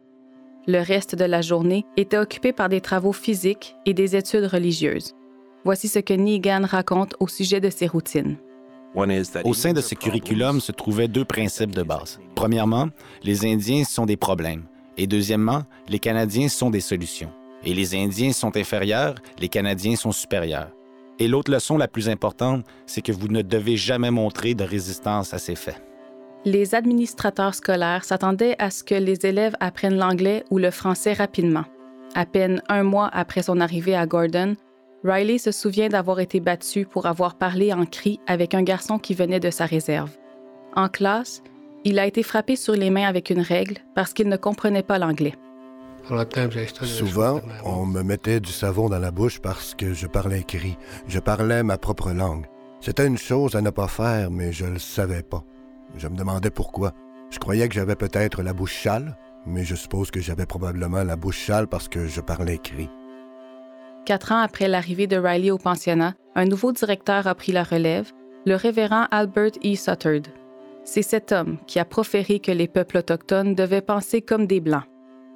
Le 0.67 0.79
reste 0.79 1.15
de 1.15 1.25
la 1.25 1.41
journée 1.41 1.85
était 1.97 2.17
occupé 2.17 2.53
par 2.53 2.69
des 2.69 2.81
travaux 2.81 3.13
physiques 3.13 3.75
et 3.85 3.93
des 3.93 4.15
études 4.15 4.45
religieuses. 4.45 5.15
Voici 5.65 5.87
ce 5.87 5.99
que 5.99 6.13
Negan 6.13 6.65
raconte 6.65 7.15
au 7.19 7.27
sujet 7.27 7.59
de 7.59 7.69
ses 7.69 7.87
routines. 7.87 8.37
Au 9.43 9.53
sein 9.53 9.73
de 9.73 9.81
ce 9.81 9.95
curriculum 9.95 10.59
se 10.59 10.71
trouvaient 10.71 11.07
deux 11.07 11.25
principes 11.25 11.75
de 11.75 11.83
base. 11.83 12.19
Premièrement, 12.35 12.87
les 13.23 13.45
Indiens 13.45 13.83
sont 13.83 14.05
des 14.05 14.17
problèmes. 14.17 14.63
Et 14.97 15.07
deuxièmement, 15.07 15.63
les 15.87 15.99
Canadiens 15.99 16.49
sont 16.49 16.69
des 16.69 16.79
solutions. 16.79 17.31
Et 17.63 17.73
les 17.73 17.95
Indiens 17.95 18.31
sont 18.31 18.55
inférieurs, 18.57 19.15
les 19.39 19.49
Canadiens 19.49 19.95
sont 19.95 20.11
supérieurs. 20.11 20.71
Et 21.19 21.27
l'autre 21.27 21.51
leçon 21.51 21.77
la 21.77 21.87
plus 21.87 22.09
importante, 22.09 22.65
c'est 22.85 23.01
que 23.01 23.11
vous 23.11 23.27
ne 23.27 23.41
devez 23.41 23.75
jamais 23.75 24.11
montrer 24.11 24.53
de 24.53 24.63
résistance 24.63 25.33
à 25.33 25.39
ces 25.39 25.55
faits. 25.55 25.81
Les 26.45 26.75
administrateurs 26.75 27.55
scolaires 27.55 28.03
s'attendaient 28.03 28.55
à 28.59 28.69
ce 28.69 28.83
que 28.83 28.95
les 28.95 29.25
élèves 29.25 29.55
apprennent 29.59 29.97
l'anglais 29.97 30.43
ou 30.49 30.59
le 30.59 30.71
français 30.71 31.13
rapidement. 31.13 31.65
À 32.15 32.25
peine 32.25 32.61
un 32.69 32.83
mois 32.83 33.09
après 33.11 33.43
son 33.43 33.59
arrivée 33.59 33.95
à 33.95 34.05
Gordon, 34.05 34.55
Riley 35.03 35.37
se 35.37 35.51
souvient 35.51 35.89
d'avoir 35.89 36.19
été 36.19 36.39
battu 36.39 36.85
pour 36.85 37.05
avoir 37.05 37.35
parlé 37.35 37.73
en 37.73 37.85
cri 37.85 38.19
avec 38.27 38.53
un 38.53 38.63
garçon 38.63 38.97
qui 38.97 39.13
venait 39.13 39.39
de 39.39 39.51
sa 39.51 39.65
réserve. 39.65 40.11
En 40.75 40.89
classe, 40.89 41.41
il 41.83 41.99
a 41.99 42.05
été 42.05 42.23
frappé 42.23 42.55
sur 42.55 42.73
les 42.73 42.89
mains 42.89 43.07
avec 43.07 43.29
une 43.29 43.41
règle 43.41 43.77
parce 43.95 44.13
qu'il 44.13 44.29
ne 44.29 44.37
comprenait 44.37 44.83
pas 44.83 44.99
l'anglais. 44.99 45.35
Souvent, 46.83 47.41
on 47.65 47.85
me 47.85 48.01
mettait 48.01 48.39
du 48.39 48.51
savon 48.51 48.89
dans 48.89 48.99
la 48.99 49.11
bouche 49.11 49.39
parce 49.39 49.75
que 49.75 49.93
je 49.93 50.07
parlais 50.07 50.43
cri. 50.43 50.77
Je 51.07 51.19
parlais 51.19 51.63
ma 51.63 51.77
propre 51.77 52.11
langue. 52.11 52.45
C'était 52.79 53.07
une 53.07 53.17
chose 53.17 53.55
à 53.55 53.61
ne 53.61 53.69
pas 53.69 53.87
faire, 53.87 54.31
mais 54.31 54.51
je 54.51 54.65
le 54.65 54.79
savais 54.79 55.23
pas. 55.23 55.43
Je 55.95 56.07
me 56.07 56.15
demandais 56.15 56.51
pourquoi. 56.51 56.93
Je 57.29 57.39
croyais 57.39 57.67
que 57.67 57.73
j'avais 57.73 57.95
peut-être 57.95 58.41
la 58.41 58.53
bouche 58.53 58.73
chale, 58.73 59.17
mais 59.45 59.63
je 59.63 59.75
suppose 59.75 60.11
que 60.11 60.21
j'avais 60.21 60.45
probablement 60.45 61.03
la 61.03 61.15
bouche 61.15 61.39
chale 61.39 61.67
parce 61.67 61.87
que 61.87 62.07
je 62.07 62.21
parlais 62.21 62.57
cri. 62.57 62.89
Quatre 64.05 64.31
ans 64.31 64.39
après 64.41 64.69
l'arrivée 64.69 65.07
de 65.07 65.17
Riley 65.17 65.51
au 65.51 65.57
pensionnat, 65.57 66.13
un 66.35 66.45
nouveau 66.45 66.71
directeur 66.71 67.27
a 67.27 67.35
pris 67.35 67.51
la 67.51 67.63
relève, 67.63 68.11
le 68.45 68.55
révérend 68.55 69.07
Albert 69.11 69.51
E. 69.65 69.75
Suttard. 69.75 70.31
C'est 70.85 71.01
cet 71.01 71.33
homme 71.33 71.57
qui 71.67 71.79
a 71.79 71.85
proféré 71.85 72.39
que 72.39 72.51
les 72.51 72.69
peuples 72.69 72.99
autochtones 72.99 73.55
devaient 73.55 73.81
penser 73.81 74.21
comme 74.21 74.47
des 74.47 74.61
Blancs. 74.61 74.85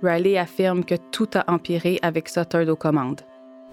Riley 0.03 0.38
affirme 0.38 0.84
que 0.84 0.96
tout 1.12 1.29
a 1.36 1.51
empiré 1.51 2.00
avec 2.01 2.29
Suttard 2.29 2.67
aux 2.67 2.75
commandes. 2.75 3.22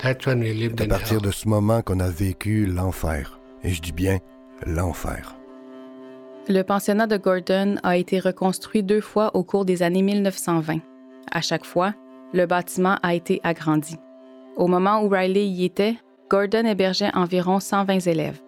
C'est 0.01 0.81
à 0.81 0.87
partir 0.87 1.21
de 1.21 1.31
ce 1.31 1.49
moment 1.49 1.83
qu'on 1.83 2.01
a 2.01 2.09
vécu 2.09 2.67
l'enfer. 2.67 3.41
Et 3.65 3.71
je 3.71 3.83
dis 3.83 3.93
bien 3.93 4.19
l'enfer. 4.65 5.37
Le 6.49 6.63
pensionnat 6.63 7.07
de 7.07 7.17
Gordon 7.17 7.77
a 7.83 7.97
été 7.97 8.21
reconstruit 8.21 8.83
deux 8.83 9.01
fois 9.01 9.35
au 9.35 9.43
cours 9.43 9.65
des 9.65 9.83
années 9.83 10.03
1920. 10.03 10.79
À 11.31 11.41
chaque 11.41 11.67
fois, 11.67 11.95
le 12.33 12.47
bâtiment 12.47 12.97
a 13.03 13.15
été 13.15 13.41
agrandi. 13.43 13.97
Au 14.57 14.67
moment 14.67 15.03
où 15.03 15.09
Riley 15.09 15.47
y 15.47 15.65
était, 15.65 15.97
Gordon 16.31 16.65
hébergeait 16.65 17.15
environ 17.15 17.61
120 17.61 18.07
élèves. 18.07 18.41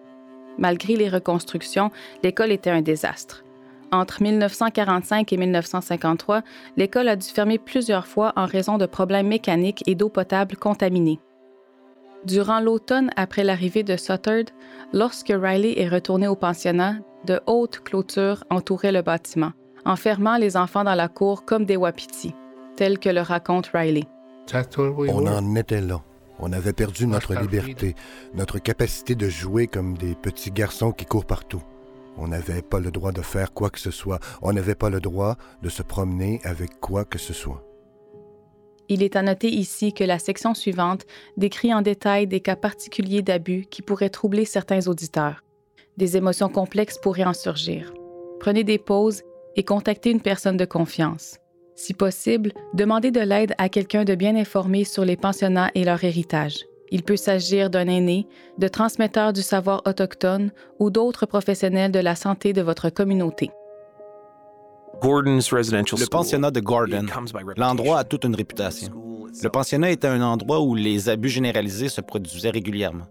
Malgré 0.57 0.95
les 0.95 1.09
reconstructions, 1.09 1.91
l'école 2.23 2.51
était 2.51 2.69
un 2.69 2.81
désastre. 2.81 3.43
Entre 3.93 4.23
1945 4.23 5.33
et 5.33 5.37
1953, 5.37 6.43
l'école 6.77 7.09
a 7.09 7.17
dû 7.17 7.27
fermer 7.27 7.57
plusieurs 7.57 8.07
fois 8.07 8.31
en 8.37 8.45
raison 8.45 8.77
de 8.77 8.85
problèmes 8.85 9.27
mécaniques 9.27 9.83
et 9.85 9.95
d'eau 9.95 10.07
potable 10.07 10.55
contaminée. 10.55 11.19
Durant 12.25 12.61
l'automne 12.61 13.09
après 13.17 13.43
l'arrivée 13.43 13.83
de 13.83 13.97
Suttard, 13.97 14.45
lorsque 14.93 15.33
Riley 15.35 15.79
est 15.79 15.89
retourné 15.89 16.27
au 16.27 16.35
pensionnat, 16.35 16.95
de 17.25 17.41
hautes 17.47 17.81
clôtures 17.83 18.43
entouraient 18.49 18.91
le 18.91 19.01
bâtiment, 19.01 19.51
enfermant 19.85 20.37
les 20.37 20.55
enfants 20.55 20.83
dans 20.83 20.95
la 20.95 21.09
cour 21.09 21.43
comme 21.43 21.65
des 21.65 21.77
wapitis, 21.77 22.35
tel 22.77 22.97
que 22.97 23.09
le 23.09 23.21
raconte 23.21 23.71
Riley. 23.73 24.03
On 24.53 25.27
en 25.27 25.55
était 25.55 25.81
là. 25.81 26.01
On 26.39 26.53
avait 26.53 26.73
perdu 26.73 27.07
notre 27.07 27.35
liberté, 27.35 27.95
notre 28.33 28.57
capacité 28.57 29.15
de 29.15 29.27
jouer 29.29 29.67
comme 29.67 29.97
des 29.97 30.15
petits 30.15 30.51
garçons 30.51 30.91
qui 30.91 31.05
courent 31.05 31.25
partout. 31.25 31.61
On 32.17 32.27
n'avait 32.27 32.61
pas 32.61 32.79
le 32.79 32.91
droit 32.91 33.11
de 33.11 33.21
faire 33.21 33.53
quoi 33.53 33.69
que 33.69 33.79
ce 33.79 33.91
soit. 33.91 34.19
On 34.41 34.53
n'avait 34.53 34.75
pas 34.75 34.89
le 34.89 34.99
droit 34.99 35.37
de 35.61 35.69
se 35.69 35.81
promener 35.81 36.39
avec 36.43 36.79
quoi 36.79 37.05
que 37.05 37.17
ce 37.17 37.33
soit. 37.33 37.63
Il 38.89 39.03
est 39.03 39.15
à 39.15 39.21
noter 39.21 39.49
ici 39.49 39.93
que 39.93 40.03
la 40.03 40.19
section 40.19 40.53
suivante 40.53 41.05
décrit 41.37 41.73
en 41.73 41.81
détail 41.81 42.27
des 42.27 42.41
cas 42.41 42.57
particuliers 42.57 43.21
d'abus 43.21 43.65
qui 43.69 43.81
pourraient 43.81 44.09
troubler 44.09 44.43
certains 44.43 44.87
auditeurs. 44.87 45.43
Des 45.95 46.17
émotions 46.17 46.49
complexes 46.49 46.97
pourraient 47.01 47.23
en 47.23 47.33
surgir. 47.33 47.93
Prenez 48.39 48.63
des 48.63 48.77
pauses 48.77 49.23
et 49.55 49.63
contactez 49.63 50.11
une 50.11 50.21
personne 50.21 50.57
de 50.57 50.65
confiance. 50.65 51.37
Si 51.75 51.93
possible, 51.93 52.51
demandez 52.73 53.11
de 53.11 53.21
l'aide 53.21 53.55
à 53.57 53.69
quelqu'un 53.69 54.03
de 54.03 54.15
bien 54.15 54.35
informé 54.35 54.83
sur 54.83 55.05
les 55.05 55.17
pensionnats 55.17 55.71
et 55.73 55.83
leur 55.83 56.03
héritage. 56.03 56.65
Il 56.91 57.03
peut 57.03 57.17
s'agir 57.17 57.69
d'un 57.69 57.87
aîné, 57.87 58.27
de 58.57 58.67
transmetteurs 58.67 59.31
du 59.31 59.41
savoir 59.41 59.81
autochtone 59.85 60.51
ou 60.77 60.91
d'autres 60.91 61.25
professionnels 61.25 61.91
de 61.91 61.99
la 61.99 62.15
santé 62.15 62.51
de 62.51 62.61
votre 62.61 62.89
communauté. 62.89 63.49
Le 65.01 66.09
pensionnat 66.09 66.51
de 66.51 66.59
Gordon, 66.59 67.05
l'endroit 67.55 67.99
a 67.99 68.03
toute 68.03 68.25
une 68.25 68.35
réputation. 68.35 68.91
Le 69.41 69.49
pensionnat 69.49 69.91
était 69.91 70.07
un 70.07 70.21
endroit 70.21 70.59
où 70.61 70.75
les 70.75 71.07
abus 71.07 71.29
généralisés 71.29 71.89
se 71.89 72.01
produisaient 72.01 72.49
régulièrement. 72.49 73.05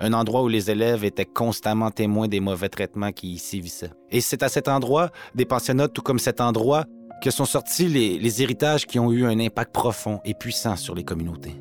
Un 0.00 0.12
endroit 0.12 0.42
où 0.42 0.48
les 0.48 0.70
élèves 0.70 1.04
étaient 1.04 1.24
constamment 1.24 1.90
témoins 1.90 2.26
des 2.26 2.40
mauvais 2.40 2.68
traitements 2.68 3.12
qui 3.12 3.34
y 3.34 3.38
sévissaient. 3.38 3.92
Et 4.10 4.20
c'est 4.20 4.42
à 4.42 4.48
cet 4.48 4.66
endroit, 4.66 5.10
des 5.34 5.44
pensionnats 5.44 5.88
tout 5.88 6.02
comme 6.02 6.18
cet 6.18 6.40
endroit, 6.40 6.84
que 7.22 7.30
sont 7.30 7.44
sortis 7.44 7.86
les, 7.86 8.18
les 8.18 8.42
héritages 8.42 8.86
qui 8.86 8.98
ont 8.98 9.12
eu 9.12 9.24
un 9.24 9.38
impact 9.38 9.72
profond 9.72 10.20
et 10.24 10.34
puissant 10.34 10.76
sur 10.76 10.94
les 10.94 11.04
communautés. 11.04 11.54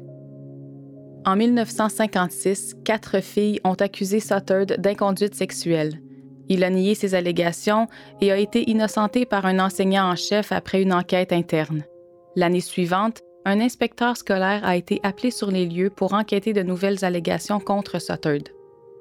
En 1.26 1.36
1956, 1.36 2.78
quatre 2.86 3.20
filles 3.20 3.60
ont 3.64 3.74
accusé 3.74 4.20
Suttard 4.20 4.66
d'inconduite 4.78 5.36
sexuelle. 5.36 6.02
Il 6.48 6.64
a 6.64 6.70
nié 6.70 6.96
ces 6.96 7.14
allégations 7.14 7.88
et 8.22 8.32
a 8.32 8.38
été 8.38 8.70
innocenté 8.70 9.26
par 9.26 9.46
un 9.46 9.60
enseignant 9.60 10.10
en 10.10 10.16
chef 10.16 10.52
après 10.52 10.82
une 10.82 10.94
enquête 10.94 11.34
interne. 11.34 11.84
L'année 12.36 12.62
suivante, 12.62 13.22
un 13.46 13.60
inspecteur 13.60 14.18
scolaire 14.18 14.66
a 14.66 14.76
été 14.76 15.00
appelé 15.04 15.30
sur 15.30 15.52
les 15.52 15.66
lieux 15.66 15.90
pour 15.90 16.14
enquêter 16.14 16.54
de 16.54 16.64
nouvelles 16.64 17.04
allégations 17.04 17.60
contre 17.60 18.00
Suttard. 18.00 18.50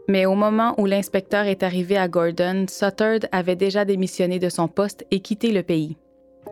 Mais 0.09 0.27
au 0.27 0.35
moment 0.35 0.75
où 0.79 0.87
l'inspecteur 0.87 1.45
est 1.45 1.63
arrivé 1.63 1.97
à 1.97 2.09
Gordon, 2.09 2.67
Suttard 2.69 3.21
avait 3.31 3.57
déjà 3.57 3.85
démissionné 3.85 4.39
de 4.39 4.49
son 4.49 4.67
poste 4.67 5.07
et 5.11 5.21
quitté 5.21 5.53
le 5.53 5.63
pays. 5.63 5.97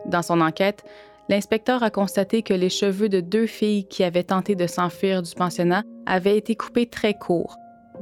Dans 0.05 0.21
son 0.21 0.41
enquête, 0.41 0.83
l'inspecteur 1.29 1.83
a 1.83 1.89
constaté 1.89 2.41
que 2.41 2.53
les 2.53 2.69
cheveux 2.69 3.09
de 3.09 3.19
deux 3.19 3.47
filles 3.47 3.87
qui 3.87 4.03
avaient 4.03 4.23
tenté 4.23 4.55
de 4.55 4.67
s'enfuir 4.67 5.21
du 5.21 5.33
pensionnat 5.35 5.83
avaient 6.05 6.37
été 6.37 6.55
coupés 6.55 6.87
très 6.87 7.13
courts, 7.13 7.57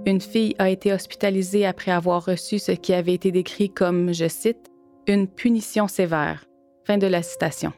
une 0.05 0.22
fille 0.22 0.55
a 0.60 0.70
été 0.70 0.94
hospitalisée 0.94 1.65
après 1.65 1.91
avoir 1.91 2.25
reçu 2.25 2.60
ce 2.60 2.72
qui 2.72 2.94
avait 2.94 3.13
été 3.13 3.32
décrit 3.32 3.70
comme, 3.70 4.13
je 4.13 4.27
cite, 4.27 4.70
une 5.08 5.27
punition 5.27 5.88
sévère. 5.88 6.46
Fin 6.86 6.98
de 6.98 7.08
la 7.08 7.24
citation. 7.24 7.74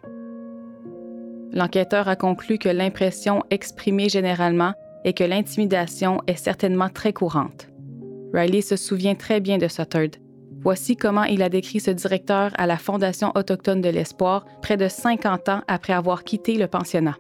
L'enquêteur 1.54 2.10
a 2.10 2.18
conclu 2.18 2.58
que 2.58 2.68
l'impression 2.68 3.44
exprimée 3.50 4.10
généralement 4.10 4.74
est 5.06 5.14
que 5.14 5.24
l'intimidation 5.24 6.22
est 6.28 6.36
certainement 6.36 6.90
très 6.90 7.14
courante. 7.14 7.70
Riley 8.34 8.62
se 8.62 8.76
souvient 8.76 9.16
très 9.16 9.40
bien 9.40 9.58
de 9.58 9.70
Suttard. 9.70 10.20
Voici 10.68 10.98
comment 10.98 11.24
il 11.24 11.44
a 11.44 11.48
décrit 11.48 11.80
ce 11.80 11.92
directeur 11.92 12.52
à 12.58 12.68
la 12.68 12.78
Fondation 12.78 13.32
autochtone 13.36 13.80
de 13.80 13.88
l'Espoir 13.88 14.44
près 14.62 14.76
de 14.76 14.90
50 14.90 15.48
ans 15.48 15.62
après 15.70 15.94
avoir 15.94 16.26
quitté 16.26 16.56
le 16.56 16.68
pensionnat. 16.68 17.16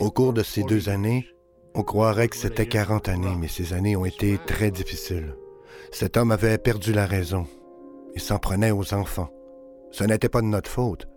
Au 0.00 0.10
cours 0.10 0.32
de 0.32 0.42
ces 0.42 0.62
deux 0.62 0.88
années, 0.88 1.28
on 1.74 1.82
croirait 1.82 2.28
que 2.28 2.36
c'était 2.38 2.64
40 2.64 3.10
années, 3.10 3.36
mais 3.38 3.46
ces 3.46 3.74
années 3.74 3.94
ont 3.94 4.06
été 4.06 4.38
très 4.46 4.70
difficiles. 4.70 5.34
Cet 5.92 6.16
homme 6.16 6.30
avait 6.30 6.56
perdu 6.56 6.94
la 6.94 7.04
raison. 7.04 7.44
Il 8.14 8.22
s'en 8.22 8.38
prenait 8.38 8.70
aux 8.70 8.94
enfants. 8.94 9.28
Ce 9.90 10.04
n'était 10.04 10.30
pas 10.30 10.40
de 10.40 10.46
notre 10.46 10.70
faute, 10.70 11.08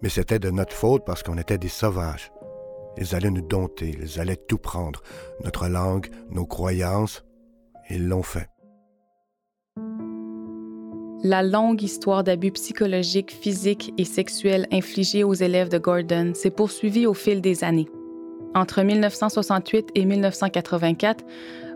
mais 0.00 0.08
c'était 0.08 0.38
de 0.38 0.48
notre 0.48 0.72
faute 0.74 1.04
parce 1.04 1.22
qu'on 1.22 1.36
était 1.36 1.58
des 1.58 1.68
sauvages. 1.68 2.32
Ils 2.96 3.14
allaient 3.14 3.30
nous 3.30 3.46
dompter, 3.46 3.94
ils 4.00 4.18
allaient 4.18 4.36
tout 4.48 4.56
prendre, 4.56 5.02
notre 5.44 5.68
langue, 5.68 6.08
nos 6.30 6.46
croyances. 6.46 7.22
Ils 7.90 8.08
l'ont 8.08 8.22
fait. 8.22 8.48
La 11.24 11.44
longue 11.44 11.80
histoire 11.84 12.24
d'abus 12.24 12.50
psychologiques, 12.50 13.30
physiques 13.30 13.94
et 13.96 14.04
sexuels 14.04 14.66
infligés 14.72 15.22
aux 15.22 15.34
élèves 15.34 15.68
de 15.68 15.78
Gordon 15.78 16.32
s'est 16.34 16.50
poursuivie 16.50 17.06
au 17.06 17.14
fil 17.14 17.40
des 17.40 17.62
années. 17.62 17.88
Entre 18.56 18.82
1968 18.82 19.90
et 19.94 20.04
1984, 20.04 21.24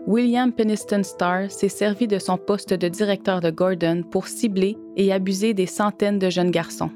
William 0.05 0.51
Peniston 0.51 1.01
Starr 1.03 1.49
s'est 1.49 1.69
servi 1.69 2.07
de 2.07 2.19
son 2.19 2.35
poste 2.37 2.73
de 2.73 2.89
directeur 2.89 3.39
de 3.39 3.49
Gordon 3.49 4.03
pour 4.03 4.27
cibler 4.27 4.75
et 4.97 5.13
abuser 5.13 5.53
des 5.53 5.65
centaines 5.65 6.19
de 6.19 6.29
jeunes 6.29 6.51
garçons. 6.51 6.91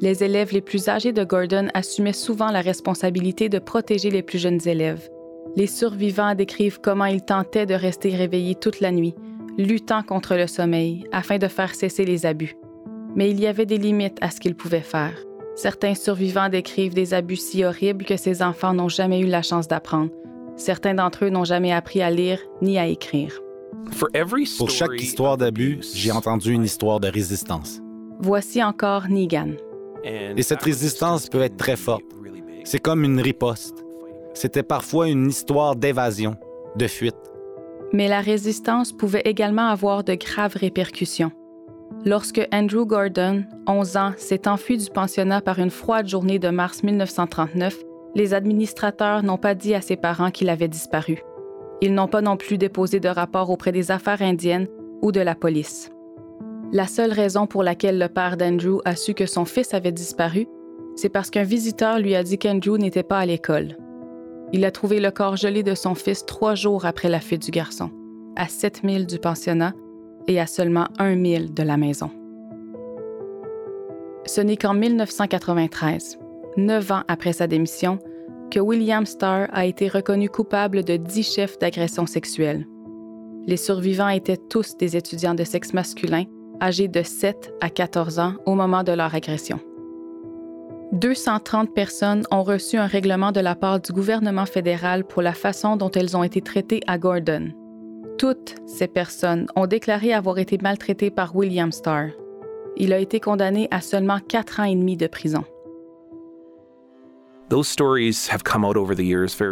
Les 0.00 0.24
élèves 0.24 0.54
les 0.54 0.62
plus 0.62 0.88
âgés 0.88 1.12
de 1.12 1.24
Gordon 1.24 1.68
assumaient 1.74 2.14
souvent 2.14 2.50
la 2.50 2.62
responsabilité 2.62 3.50
de 3.50 3.58
protéger 3.58 4.08
les 4.08 4.22
plus 4.22 4.38
jeunes 4.38 4.66
élèves. 4.66 5.10
Les 5.54 5.66
survivants 5.66 6.34
décrivent 6.34 6.80
comment 6.80 7.04
ils 7.04 7.22
tentaient 7.22 7.66
de 7.66 7.74
rester 7.74 8.16
réveillés 8.16 8.54
toute 8.54 8.80
la 8.80 8.90
nuit, 8.90 9.14
luttant 9.58 10.02
contre 10.02 10.34
le 10.34 10.46
sommeil 10.46 11.04
afin 11.12 11.38
de 11.38 11.48
faire 11.48 11.74
cesser 11.74 12.04
les 12.04 12.26
abus. 12.26 12.56
Mais 13.14 13.30
il 13.30 13.40
y 13.40 13.46
avait 13.46 13.66
des 13.66 13.78
limites 13.78 14.18
à 14.20 14.30
ce 14.30 14.40
qu'ils 14.40 14.56
pouvaient 14.56 14.80
faire. 14.80 15.14
Certains 15.54 15.94
survivants 15.94 16.50
décrivent 16.50 16.94
des 16.94 17.14
abus 17.14 17.36
si 17.36 17.64
horribles 17.64 18.04
que 18.04 18.16
ces 18.16 18.42
enfants 18.42 18.74
n'ont 18.74 18.90
jamais 18.90 19.20
eu 19.20 19.26
la 19.26 19.42
chance 19.42 19.68
d'apprendre. 19.68 20.10
Certains 20.56 20.94
d'entre 20.94 21.24
eux 21.24 21.30
n'ont 21.30 21.44
jamais 21.44 21.72
appris 21.72 22.02
à 22.02 22.10
lire 22.10 22.40
ni 22.60 22.78
à 22.78 22.86
écrire. 22.86 23.40
Pour 24.58 24.70
chaque 24.70 25.00
histoire 25.00 25.36
d'abus, 25.36 25.80
j'ai 25.94 26.10
entendu 26.10 26.52
une 26.52 26.64
histoire 26.64 27.00
de 27.00 27.08
résistance. 27.08 27.80
Voici 28.20 28.62
encore 28.62 29.08
Negan. 29.08 29.52
Et 30.04 30.42
cette 30.42 30.62
résistance 30.62 31.28
peut 31.28 31.42
être 31.42 31.56
très 31.56 31.76
forte. 31.76 32.04
C'est 32.64 32.78
comme 32.78 33.04
une 33.04 33.20
riposte. 33.20 33.84
C'était 34.34 34.62
parfois 34.62 35.08
une 35.08 35.28
histoire 35.28 35.76
d'évasion, 35.76 36.36
de 36.76 36.86
fuite. 36.86 37.16
Mais 37.92 38.08
la 38.08 38.20
résistance 38.20 38.92
pouvait 38.92 39.22
également 39.24 39.68
avoir 39.68 40.04
de 40.04 40.14
graves 40.14 40.56
répercussions. 40.56 41.32
Lorsque 42.04 42.46
Andrew 42.52 42.84
Gordon, 42.86 43.44
11 43.66 43.96
ans, 43.96 44.12
s'est 44.16 44.48
enfui 44.48 44.76
du 44.76 44.90
pensionnat 44.90 45.40
par 45.40 45.58
une 45.58 45.70
froide 45.70 46.08
journée 46.08 46.38
de 46.38 46.48
mars 46.48 46.82
1939, 46.82 47.76
les 48.14 48.34
administrateurs 48.34 49.22
n'ont 49.22 49.38
pas 49.38 49.54
dit 49.54 49.74
à 49.74 49.80
ses 49.80 49.96
parents 49.96 50.30
qu'il 50.30 50.48
avait 50.48 50.68
disparu. 50.68 51.22
Ils 51.80 51.94
n'ont 51.94 52.08
pas 52.08 52.22
non 52.22 52.36
plus 52.36 52.58
déposé 52.58 53.00
de 53.00 53.08
rapport 53.08 53.50
auprès 53.50 53.72
des 53.72 53.90
affaires 53.90 54.22
indiennes 54.22 54.68
ou 55.02 55.12
de 55.12 55.20
la 55.20 55.34
police. 55.34 55.90
La 56.72 56.86
seule 56.86 57.12
raison 57.12 57.46
pour 57.46 57.62
laquelle 57.62 57.98
le 57.98 58.08
père 58.08 58.36
d'Andrew 58.36 58.80
a 58.84 58.96
su 58.96 59.14
que 59.14 59.26
son 59.26 59.44
fils 59.44 59.74
avait 59.74 59.92
disparu, 59.92 60.46
c'est 60.96 61.10
parce 61.10 61.30
qu'un 61.30 61.42
visiteur 61.42 61.98
lui 61.98 62.14
a 62.14 62.22
dit 62.22 62.38
qu'Andrew 62.38 62.78
n'était 62.78 63.02
pas 63.02 63.18
à 63.18 63.26
l'école. 63.26 63.76
Il 64.52 64.64
a 64.64 64.70
trouvé 64.70 65.00
le 65.00 65.10
corps 65.10 65.36
gelé 65.36 65.62
de 65.62 65.74
son 65.74 65.94
fils 65.94 66.24
trois 66.24 66.54
jours 66.54 66.84
après 66.84 67.08
la 67.08 67.20
fuite 67.20 67.44
du 67.44 67.50
garçon, 67.50 67.90
à 68.36 68.48
7 68.48 68.84
milles 68.84 69.06
du 69.06 69.18
pensionnat 69.18 69.74
et 70.28 70.40
à 70.40 70.46
seulement 70.46 70.88
un 70.98 71.14
mille 71.14 71.52
de 71.52 71.62
la 71.62 71.76
maison. 71.76 72.10
Ce 74.26 74.40
n'est 74.40 74.56
qu'en 74.56 74.74
1993, 74.74 76.18
neuf 76.56 76.90
ans 76.90 77.02
après 77.08 77.32
sa 77.32 77.46
démission, 77.46 77.98
que 78.50 78.60
William 78.60 79.06
Starr 79.06 79.48
a 79.52 79.66
été 79.66 79.88
reconnu 79.88 80.28
coupable 80.28 80.84
de 80.84 80.96
dix 80.96 81.34
chefs 81.34 81.58
d'agression 81.58 82.06
sexuelle. 82.06 82.66
Les 83.46 83.56
survivants 83.56 84.08
étaient 84.08 84.36
tous 84.36 84.76
des 84.76 84.96
étudiants 84.96 85.34
de 85.34 85.44
sexe 85.44 85.72
masculin 85.72 86.24
âgés 86.60 86.88
de 86.88 87.02
7 87.02 87.52
à 87.60 87.70
14 87.70 88.18
ans 88.18 88.34
au 88.46 88.54
moment 88.54 88.82
de 88.82 88.92
leur 88.92 89.14
agression. 89.14 89.60
230 90.92 91.74
personnes 91.74 92.22
ont 92.30 92.44
reçu 92.44 92.76
un 92.76 92.86
règlement 92.86 93.32
de 93.32 93.40
la 93.40 93.56
part 93.56 93.80
du 93.80 93.92
gouvernement 93.92 94.46
fédéral 94.46 95.04
pour 95.04 95.20
la 95.20 95.32
façon 95.32 95.76
dont 95.76 95.90
elles 95.90 96.16
ont 96.16 96.22
été 96.22 96.40
traitées 96.40 96.80
à 96.86 96.96
Gordon. 96.96 97.52
Toutes 98.18 98.54
ces 98.66 98.86
personnes 98.86 99.48
ont 99.56 99.66
déclaré 99.66 100.12
avoir 100.12 100.38
été 100.38 100.58
maltraitées 100.62 101.10
par 101.10 101.34
William 101.34 101.72
Starr. 101.72 102.10
Il 102.76 102.92
a 102.92 102.98
été 102.98 103.18
condamné 103.18 103.66
à 103.72 103.80
seulement 103.80 104.20
quatre 104.20 104.60
ans 104.60 104.64
et 104.64 104.76
demi 104.76 104.96
de 104.96 105.08
prison. 105.08 105.44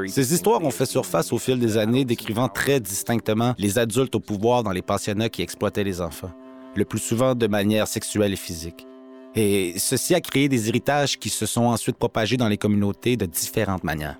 Ces 0.09 0.35
histoires 0.35 0.62
ont 0.62 0.71
fait 0.71 0.87
surface 0.87 1.33
au 1.33 1.38
fil 1.38 1.59
des 1.59 1.79
années, 1.79 2.05
décrivant 2.05 2.49
très 2.49 2.79
distinctement 2.81 3.55
les 3.59 3.79
adultes 3.79 4.14
au 4.14 4.21
pouvoir 4.21 4.62
dans 4.62 4.73
les 4.73 4.83
pensionnats 4.83 5.29
qui 5.29 5.43
exploitaient 5.43 5.85
les 5.85 6.00
enfants, 6.00 6.33
le 6.76 6.85
plus 6.85 6.99
souvent 7.00 7.35
de 7.35 7.47
manière 7.49 7.88
sexuelle 7.88 8.33
et 8.33 8.37
physique. 8.37 8.87
Et 9.37 9.75
ceci 9.79 10.14
a 10.14 10.21
créé 10.21 10.49
des 10.49 10.69
héritages 10.69 11.19
qui 11.19 11.29
se 11.29 11.47
sont 11.47 11.64
ensuite 11.64 11.97
propagés 11.97 12.37
dans 12.37 12.49
les 12.49 12.57
communautés 12.57 13.17
de 13.17 13.26
différentes 13.26 13.83
manières. 13.83 14.19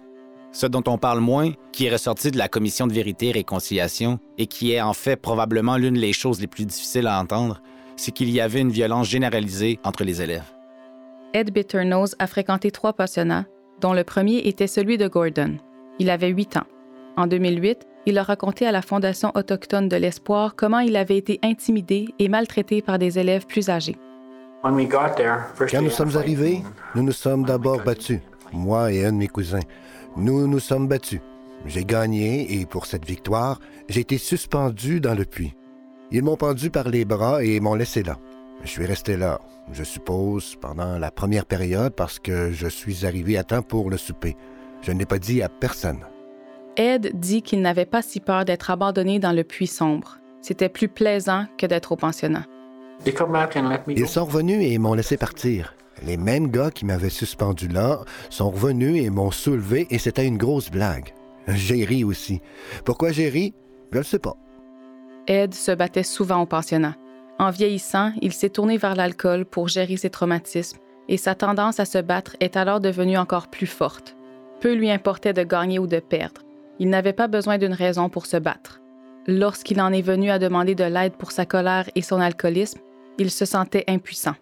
Ce 0.51 0.67
dont 0.67 0.83
on 0.87 0.99
parle 0.99 1.21
moins, 1.21 1.53
qui 1.73 1.87
est 1.87 1.91
ressorti 1.91 2.31
de 2.31 2.39
la 2.39 2.49
commission 2.49 2.87
de 2.87 2.93
vérité 2.93 3.29
et 3.29 3.33
réconciliation, 3.33 4.19
et 4.39 4.47
qui 4.47 4.73
est 4.73 4.81
en 4.81 4.93
fait 4.93 5.17
probablement 5.17 5.77
l'une 5.77 5.95
des 5.95 6.13
choses 6.13 6.41
les 6.41 6.47
plus 6.47 6.65
difficiles 6.65 7.07
à 7.07 7.21
entendre, 7.21 7.61
c'est 7.97 8.13
qu'il 8.13 8.31
y 8.31 8.41
avait 8.41 8.61
une 8.61 8.71
violence 8.71 9.09
généralisée 9.09 9.79
entre 9.85 10.05
les 10.05 10.23
élèves. 10.23 10.53
Ed 11.33 11.53
Bitternose 11.53 12.15
a 12.19 12.27
fréquenté 12.27 12.71
trois 12.71 12.93
pensionnats, 12.93 13.47
dont 13.81 13.93
le 13.93 14.05
premier 14.05 14.47
était 14.47 14.69
celui 14.69 14.99
de 14.99 15.09
Gordon. 15.09 15.57
Il 15.99 16.11
avait 16.11 16.29
huit 16.29 16.57
ans. 16.57 16.67
En 17.17 17.27
2008, 17.27 17.87
il 18.07 18.19
a 18.19 18.23
raconté 18.23 18.67
à 18.67 18.73
la 18.73 18.83
Fondation 18.83 19.33
autochtone 19.35 19.89
de 19.89 19.97
l'Espoir 19.97 20.55
comment 20.57 20.81
il 20.81 20.97
avait 20.97 21.17
été 21.17 21.39
intimidé 21.43 22.09
et 22.19 22.29
maltraité 22.29 22.83
par 22.83 22.99
des 22.99 23.19
élèves 23.19 23.47
plus 23.47 23.71
âgés. 23.71 23.97
Quand 24.65 25.83
nous 25.83 25.91
sommes 25.91 26.17
arrivés, 26.17 26.63
nous 26.95 27.03
nous 27.03 27.13
sommes 27.13 27.45
d'abord 27.45 27.83
battus, 27.85 28.21
moi 28.51 28.91
et 28.91 29.05
un 29.05 29.13
de 29.13 29.19
mes 29.19 29.29
cousins. 29.29 29.61
Nous 30.17 30.47
nous 30.47 30.59
sommes 30.59 30.89
battus. 30.89 31.21
J'ai 31.67 31.85
gagné 31.85 32.61
et 32.61 32.65
pour 32.65 32.87
cette 32.87 33.05
victoire, 33.05 33.61
j'ai 33.91 34.01
été 34.01 34.17
suspendu 34.17 35.03
dans 35.03 35.15
le 35.15 35.27
puits. 35.27 35.55
Ils 36.13 36.23
m'ont 36.23 36.39
pendu 36.39 36.71
par 36.71 36.89
les 36.89 37.05
bras 37.05 37.45
et 37.45 37.61
m'ont 37.61 37.75
laissé 37.75 38.03
là. 38.03 38.17
Je 38.63 38.69
suis 38.69 38.87
resté 38.87 39.19
là, 39.19 39.39
je 39.71 39.85
suppose, 39.85 40.57
pendant 40.57 40.99
la 40.99 41.11
première 41.11 41.45
période 41.45 41.93
parce 41.95 42.19
que 42.19 42.51
je 42.51 42.67
suis 42.67 43.05
arrivé 43.05 43.37
à 43.37 43.45
temps 43.45 43.61
pour 43.61 43.91
le 43.91 43.99
souper. 43.99 44.35
Je 44.81 44.93
n'ai 44.93 45.05
pas 45.05 45.19
dit 45.19 45.43
à 45.43 45.51
personne. 45.51 46.01
Ed 46.79 47.13
dit 47.21 47.43
qu'il 47.43 47.61
n'avait 47.61 47.85
pas 47.85 48.01
si 48.01 48.19
peur 48.19 48.47
d'être 48.47 48.71
abandonné 48.71 49.19
dans 49.19 49.33
le 49.33 49.45
puits 49.45 49.67
sombre. 49.67 50.21
C'était 50.41 50.71
plus 50.71 50.89
plaisant 50.89 51.45
que 51.59 51.67
d'être 51.67 51.93
au 51.93 51.97
pensionnat. 51.97 52.47
Ils 53.89 54.09
sont 54.09 54.25
revenus 54.25 54.61
et 54.63 54.79
m'ont 54.79 54.95
laissé 54.95 55.17
partir. 55.17 55.75
Les 56.03 56.17
mêmes 56.17 56.49
gars 56.49 56.71
qui 56.71 56.85
m'avaient 56.85 57.11
suspendu 57.11 57.69
là 57.69 58.01
sont 58.31 58.51
revenus 58.51 59.03
et 59.03 59.11
m'ont 59.11 59.31
soulevé 59.31 59.87
et 59.91 59.99
c'était 59.99 60.27
une 60.27 60.39
grosse 60.39 60.71
blague. 60.71 61.15
J'ai 61.49 61.85
ri 61.85 62.05
aussi. 62.05 62.41
Pourquoi 62.85 63.13
j'ai 63.13 63.29
ri? 63.29 63.55
Je 63.93 63.99
ne 63.99 64.03
sais 64.03 64.19
pas. 64.19 64.37
Ed 65.27 65.55
se 65.55 65.73
battait 65.73 66.03
souvent 66.03 66.43
au 66.43 66.47
pensionnat. 66.47 66.97
En 67.39 67.51
vieillissant, 67.51 68.13
il 68.23 68.33
s'est 68.33 68.51
tourné 68.51 68.77
vers 68.77 68.95
l'alcool 68.95 69.45
pour 69.45 69.69
gérer 69.69 69.97
ses 69.97 70.11
traumatismes 70.11 70.79
et 71.09 71.17
sa 71.17 71.35
tendance 71.35 71.81
à 71.81 71.85
se 71.85 71.99
battre 71.99 72.37
est 72.41 72.57
alors 72.57 72.81
devenue 72.81 73.19
encore 73.19 73.49
plus 73.49 73.67
forte. 73.67 74.17
Peu 74.61 74.73
lui 74.73 74.91
importait 74.91 75.33
de 75.33 75.43
gagner 75.43 75.79
ou 75.79 75.87
de 75.87 76.01
perdre. 76.01 76.41
Il 76.79 76.89
n'avait 76.89 77.13
pas 77.13 77.29
besoin 77.29 77.59
d'une 77.59 77.73
raison 77.73 78.09
pour 78.09 78.27
se 78.27 78.37
battre. 78.37 78.81
Lorsqu'il 79.27 79.81
en 79.81 79.93
est 79.93 80.03
venu 80.03 80.31
à 80.31 80.39
demander 80.39 80.75
de 80.75 80.85
l'aide 80.85 81.15
pour 81.15 81.33
sa 81.33 81.47
colère 81.47 81.89
et 81.95 82.03
son 82.03 82.21
alcoolisme, 82.21 82.81
il 83.19 83.31
se 83.31 83.45
sentait 83.45 83.85
impuissant. 83.89 84.35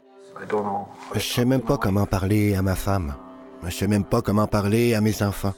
Je 1.14 1.20
sais 1.20 1.44
même 1.44 1.60
pas 1.60 1.76
comment 1.76 2.06
parler 2.06 2.54
à 2.54 2.62
ma 2.62 2.74
femme. 2.74 3.14
Je 3.64 3.70
sais 3.70 3.86
même 3.86 4.04
pas 4.04 4.22
comment 4.22 4.46
parler 4.46 4.94
à 4.94 5.00
mes 5.00 5.22
enfants. 5.22 5.54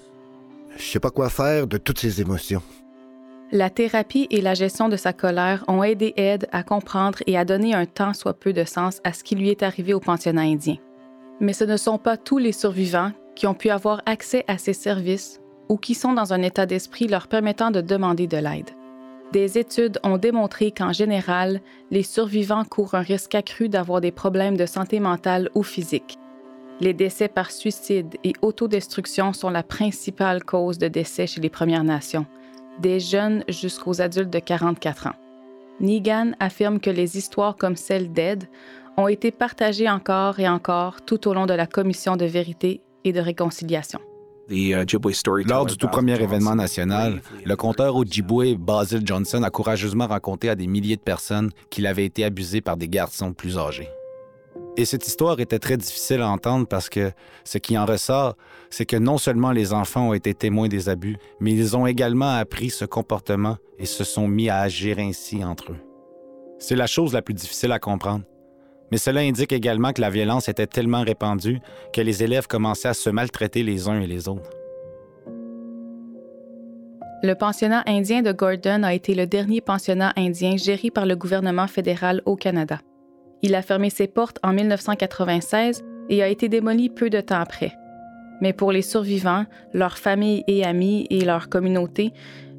Je 0.77 0.83
sais 0.83 1.01
pas 1.01 1.11
quoi 1.11 1.31
faire 1.31 1.67
de 1.67 1.79
toutes 1.79 1.99
ces 2.01 2.21
émotions. 2.21 2.63
La 3.53 3.71
thérapie 3.71 4.27
et 4.31 4.41
la 4.41 4.55
gestion 4.55 4.89
de 4.89 4.97
sa 4.97 5.13
colère 5.13 5.65
ont 5.69 5.83
aidé 5.83 6.13
Ed 6.17 6.49
à 6.51 6.63
comprendre 6.63 7.19
et 7.27 7.39
à 7.39 7.45
donner 7.45 7.75
un 7.75 7.87
tant 7.87 8.13
soit 8.13 8.35
peu 8.35 8.53
de 8.53 8.65
sens 8.65 9.01
à 9.05 9.13
ce 9.13 9.23
qui 9.23 9.37
lui 9.37 9.51
est 9.51 9.63
arrivé 9.63 9.95
au 9.95 10.01
pensionnat 10.01 10.43
indien. 10.43 10.77
Mais 11.41 11.53
ce 11.53 11.65
ne 11.65 11.77
sont 11.77 11.99
pas 11.99 12.17
tous 12.17 12.39
les 12.39 12.53
survivants 12.53 13.13
qui 13.37 13.47
ont 13.47 13.55
pu 13.55 13.71
avoir 13.71 14.03
accès 14.07 14.45
à 14.49 14.59
ces 14.59 14.73
services 14.73 15.41
ou 15.69 15.77
qui 15.77 15.95
sont 15.95 16.13
dans 16.13 16.33
un 16.33 16.43
état 16.43 16.67
d'esprit 16.67 17.07
leur 17.07 17.29
permettant 17.29 17.71
de 17.71 17.81
demander 17.81 18.27
de 18.27 18.37
l'aide. 18.37 18.71
Des 19.33 19.59
études 19.59 19.99
ont 20.05 20.17
démontré 20.17 20.71
qu'en 20.71 20.93
général, 20.93 21.61
les 21.91 22.03
survivants 22.03 22.65
courent 22.65 22.95
un 22.95 23.01
risque 23.01 23.35
accru 23.35 23.69
d'avoir 23.69 24.01
des 24.01 24.13
problèmes 24.13 24.57
de 24.57 24.67
santé 24.67 25.01
mentale 25.01 25.51
ou 25.55 25.63
physique. 25.63 26.19
Les 26.81 26.93
décès 26.93 27.29
par 27.29 27.51
suicide 27.51 28.17
et 28.25 28.33
autodestruction 28.43 29.33
sont 29.33 29.51
la 29.51 29.63
principale 29.63 30.43
cause 30.45 30.79
de 30.79 30.89
décès 30.89 31.27
chez 31.27 31.41
les 31.41 31.51
Premières 31.51 31.85
Nations, 31.85 32.27
des 32.81 33.01
jeunes 33.01 33.45
jusqu'aux 33.49 34.01
adultes 34.01 34.33
de 34.33 34.41
44 34.41 35.09
ans. 35.09 35.15
Negan 35.81 36.33
affirme 36.41 36.81
que 36.81 36.91
les 36.91 37.17
histoires 37.17 37.57
comme 37.57 37.77
celle 37.77 38.13
d'Ed 38.13 38.45
ont 38.97 39.09
été 39.09 39.31
partagées 39.31 39.89
encore 39.89 40.39
et 40.39 40.49
encore 40.49 41.03
tout 41.03 41.29
au 41.29 41.35
long 41.35 41.47
de 41.47 41.55
la 41.55 41.67
commission 41.67 42.17
de 42.17 42.25
vérité 42.25 42.81
et 43.05 43.13
de 43.13 43.21
réconciliation. 43.21 44.01
Uh, 44.51 44.85
Lors 45.47 45.65
du 45.65 45.77
tout 45.79 45.89
premier 45.89 46.21
événement 46.21 46.55
national, 46.55 47.23
le 47.45 47.57
conteur 47.57 47.97
Ojibwe 47.97 48.57
Basil 48.59 49.01
Johnson 49.05 49.43
a 49.43 49.51
courageusement 49.51 50.07
raconté 50.07 50.51
à 50.51 50.55
des 50.55 50.67
milliers 50.67 50.97
de 50.97 51.01
personnes 51.01 51.51
qu'il 51.71 51.87
avait 51.87 52.05
été 52.05 52.25
abusé 52.25 52.61
par 52.61 52.77
des 52.77 52.89
garçons 52.89 53.33
plus 53.33 53.57
âgés. 53.57 53.89
Et 54.77 54.85
cette 54.85 55.07
histoire 55.07 55.41
était 55.41 55.59
très 55.59 55.77
difficile 55.77 56.21
à 56.21 56.29
entendre 56.29 56.67
parce 56.67 56.89
que 56.89 57.13
ce 57.45 57.59
qui 57.59 57.79
en 57.79 57.87
ressort, 57.87 58.37
c'est 58.71 58.87
que 58.87 58.97
non 58.97 59.19
seulement 59.19 59.53
les 59.53 59.73
enfants 59.73 60.09
ont 60.09 60.15
été 60.15 60.35
témoins 60.35 60.69
des 60.69 60.89
abus, 60.89 61.17
mais 61.41 61.53
ils 61.53 61.77
ont 61.77 61.87
également 61.87 62.35
appris 62.37 62.71
ce 62.71 62.85
comportement 62.85 63.57
et 63.79 63.87
se 63.87 64.05
sont 64.05 64.29
mis 64.29 64.51
à 64.51 64.61
agir 64.61 64.99
ainsi 64.99 65.45
entre 65.45 65.73
eux. 65.73 65.79
C'est 66.59 66.77
la 66.77 66.87
chose 66.87 67.13
la 67.13 67.23
plus 67.23 67.35
difficile 67.35 67.73
à 67.73 67.79
comprendre. 67.79 68.25
Mais 68.91 68.99
cela 68.99 69.21
indique 69.21 69.53
également 69.53 69.93
que 69.93 70.01
la 70.01 70.11
violence 70.11 70.49
était 70.49 70.67
tellement 70.67 71.03
répandue 71.03 71.61
que 71.93 72.01
les 72.01 72.23
élèves 72.23 72.47
commençaient 72.47 72.89
à 72.89 72.95
se 72.95 73.11
maltraiter 73.11 73.63
les 73.63 73.89
uns 73.89 74.01
et 74.01 74.07
les 74.07 74.29
autres. 74.29 74.51
Le 77.23 77.35
pensionnat 77.35 77.83
indien 77.87 78.21
de 78.21 78.33
Gordon 78.33 78.83
a 78.83 78.93
été 78.93 79.15
le 79.15 79.27
dernier 79.27 79.63
pensionnat 79.63 80.13
indien 80.17 80.59
géré 80.59 80.91
par 80.91 81.07
le 81.07 81.17
gouvernement 81.17 81.67
fédéral 81.67 82.21
au 82.27 82.37
Canada. 82.37 82.81
Il 83.41 83.55
a 83.55 83.63
fermé 83.63 83.89
ses 83.89 84.07
portes 84.07 84.39
en 84.43 84.53
1996 84.53 85.83
et 86.11 86.23
a 86.23 86.29
été 86.29 86.51
démoli 86.51 86.91
peu 86.91 87.09
de 87.09 87.21
temps 87.21 87.41
après. 87.41 87.73
Mais 88.41 88.53
pour 88.53 88.73
les 88.73 88.83
survivants, 88.83 89.47
leurs 89.73 89.97
familles 89.97 90.45
et 90.49 90.65
amis 90.65 91.07
et 91.09 91.25
leurs 91.25 91.49
communautés, 91.49 92.13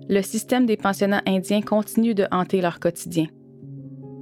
le 0.10 0.22
système 0.22 0.66
des 0.66 0.78
pensionnats 0.78 1.22
indiens 1.28 1.62
continue 1.62 2.16
de 2.16 2.26
hanter 2.32 2.62
leur 2.62 2.80
quotidien. 2.80 3.28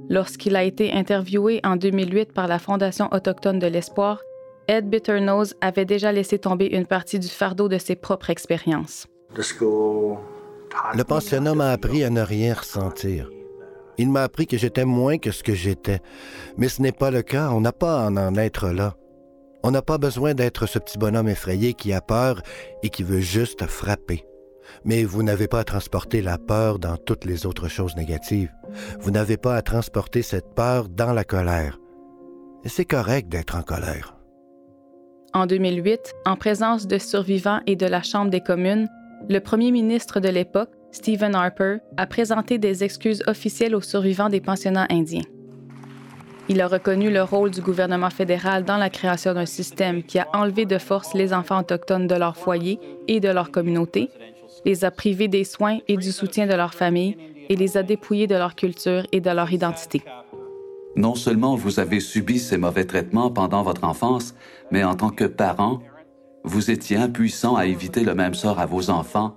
Lorsqu'il 0.08 0.56
a 0.56 0.64
été 0.64 0.92
interviewé 0.92 1.60
en 1.64 1.76
2008 1.76 2.32
par 2.32 2.46
la 2.46 2.58
Fondation 2.58 3.08
autochtone 3.12 3.58
de 3.58 3.66
l'Espoir, 3.66 4.20
Ed 4.68 4.88
Bitternose 4.88 5.54
avait 5.60 5.84
déjà 5.84 6.12
laissé 6.12 6.38
tomber 6.38 6.66
une 6.66 6.86
partie 6.86 7.18
du 7.18 7.28
fardeau 7.28 7.68
de 7.68 7.78
ses 7.78 7.96
propres 7.96 8.30
expériences. 8.30 9.06
Le 10.94 11.04
pensionnat 11.04 11.54
m'a 11.54 11.70
appris 11.70 12.04
à 12.04 12.10
ne 12.10 12.22
rien 12.22 12.54
ressentir. 12.54 13.30
Il 13.96 14.10
m'a 14.10 14.24
appris 14.24 14.46
que 14.46 14.56
j'étais 14.56 14.84
moins 14.84 15.18
que 15.18 15.30
ce 15.30 15.42
que 15.42 15.54
j'étais. 15.54 16.00
Mais 16.56 16.68
ce 16.68 16.82
n'est 16.82 16.92
pas 16.92 17.10
le 17.10 17.22
cas, 17.22 17.50
on 17.50 17.60
n'a 17.60 17.72
pas 17.72 18.04
à 18.04 18.10
en 18.10 18.34
être 18.36 18.68
là. 18.70 18.94
On 19.62 19.70
n'a 19.70 19.82
pas 19.82 19.98
besoin 19.98 20.34
d'être 20.34 20.66
ce 20.66 20.78
petit 20.78 20.98
bonhomme 20.98 21.28
effrayé 21.28 21.74
qui 21.74 21.92
a 21.92 22.00
peur 22.00 22.42
et 22.82 22.90
qui 22.90 23.02
veut 23.02 23.20
juste 23.20 23.66
frapper. 23.66 24.24
Mais 24.84 25.04
vous 25.04 25.22
n'avez 25.22 25.48
pas 25.48 25.60
à 25.60 25.64
transporter 25.64 26.22
la 26.22 26.38
peur 26.38 26.78
dans 26.78 26.96
toutes 26.96 27.24
les 27.24 27.46
autres 27.46 27.68
choses 27.68 27.96
négatives. 27.96 28.52
Vous 29.00 29.10
n'avez 29.10 29.36
pas 29.36 29.56
à 29.56 29.62
transporter 29.62 30.22
cette 30.22 30.54
peur 30.54 30.88
dans 30.88 31.12
la 31.12 31.24
colère. 31.24 31.78
C'est 32.64 32.84
correct 32.84 33.28
d'être 33.28 33.56
en 33.56 33.62
colère. 33.62 34.16
En 35.34 35.46
2008, 35.46 36.14
en 36.26 36.36
présence 36.36 36.86
de 36.86 36.98
survivants 36.98 37.60
et 37.66 37.76
de 37.76 37.86
la 37.86 38.02
Chambre 38.02 38.30
des 38.30 38.40
communes, 38.40 38.88
le 39.28 39.40
premier 39.40 39.70
ministre 39.70 40.20
de 40.20 40.28
l'époque, 40.28 40.70
Stephen 40.92 41.34
Harper, 41.34 41.78
a 41.96 42.06
présenté 42.06 42.58
des 42.58 42.84
excuses 42.84 43.22
officielles 43.26 43.74
aux 43.74 43.80
survivants 43.80 44.28
des 44.28 44.40
pensionnats 44.40 44.86
indiens. 44.90 45.24
Il 46.48 46.60
a 46.60 46.68
reconnu 46.68 47.10
le 47.10 47.22
rôle 47.22 47.50
du 47.50 47.62
gouvernement 47.62 48.10
fédéral 48.10 48.64
dans 48.64 48.76
la 48.76 48.90
création 48.90 49.32
d'un 49.32 49.46
système 49.46 50.02
qui 50.02 50.18
a 50.18 50.28
enlevé 50.34 50.66
de 50.66 50.76
force 50.76 51.14
les 51.14 51.32
enfants 51.32 51.60
autochtones 51.60 52.06
de 52.06 52.14
leur 52.14 52.36
foyer 52.36 52.78
et 53.08 53.18
de 53.18 53.30
leur 53.30 53.50
communauté, 53.50 54.10
les 54.64 54.84
a 54.84 54.90
privés 54.90 55.28
des 55.28 55.44
soins 55.44 55.78
et 55.88 55.96
du 55.96 56.12
soutien 56.12 56.46
de 56.46 56.54
leur 56.54 56.74
famille 56.74 57.16
et 57.48 57.56
les 57.56 57.76
a 57.76 57.82
dépouillés 57.82 58.26
de 58.26 58.34
leur 58.34 58.54
culture 58.54 59.06
et 59.12 59.20
de 59.20 59.30
leur 59.30 59.52
identité. 59.52 60.02
Non 60.96 61.14
seulement 61.14 61.56
vous 61.56 61.80
avez 61.80 62.00
subi 62.00 62.38
ces 62.38 62.56
mauvais 62.56 62.84
traitements 62.84 63.30
pendant 63.30 63.62
votre 63.62 63.84
enfance, 63.84 64.34
mais 64.70 64.84
en 64.84 64.94
tant 64.94 65.10
que 65.10 65.24
parent, 65.24 65.80
vous 66.44 66.70
étiez 66.70 66.96
impuissant 66.96 67.56
à 67.56 67.66
éviter 67.66 68.04
le 68.04 68.14
même 68.14 68.34
sort 68.34 68.60
à 68.60 68.66
vos 68.66 68.90
enfants, 68.90 69.36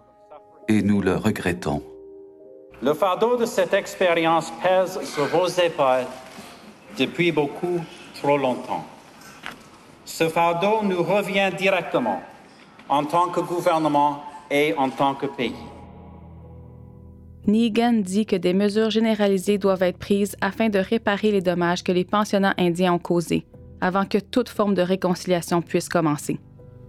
et 0.68 0.82
nous 0.82 1.02
le 1.02 1.16
regrettons. 1.16 1.82
Le 2.82 2.94
fardeau 2.94 3.38
de 3.38 3.46
cette 3.46 3.74
expérience 3.74 4.52
pèse 4.62 5.00
sur 5.04 5.26
vos 5.26 5.48
épaules 5.48 6.06
depuis 7.00 7.32
beaucoup 7.32 7.80
trop 8.22 8.38
longtemps. 8.38 8.86
Ce 10.06 10.30
fardeau 10.30 10.84
nous 10.84 11.02
revient 11.02 11.50
directement 11.58 12.22
en 12.90 13.04
tant 13.04 13.30
que 13.30 13.40
gouvernement 13.40 14.24
et 14.51 14.73
en 14.77 14.89
tant 14.89 15.15
que 15.15 15.25
pays. 15.25 15.55
Negan 17.47 18.01
dit 18.01 18.25
que 18.25 18.36
des 18.36 18.53
mesures 18.53 18.89
généralisées 18.89 19.57
doivent 19.57 19.83
être 19.83 19.97
prises 19.97 20.36
afin 20.41 20.67
de 20.67 20.79
réparer 20.79 21.31
les 21.31 21.41
dommages 21.41 21.81
que 21.83 21.93
les 21.93 22.03
pensionnats 22.03 22.53
indiens 22.57 22.93
ont 22.93 22.99
causés, 22.99 23.45
avant 23.79 24.05
que 24.05 24.17
toute 24.17 24.49
forme 24.49 24.73
de 24.73 24.81
réconciliation 24.81 25.62
puisse 25.62 25.88
commencer. 25.88 26.39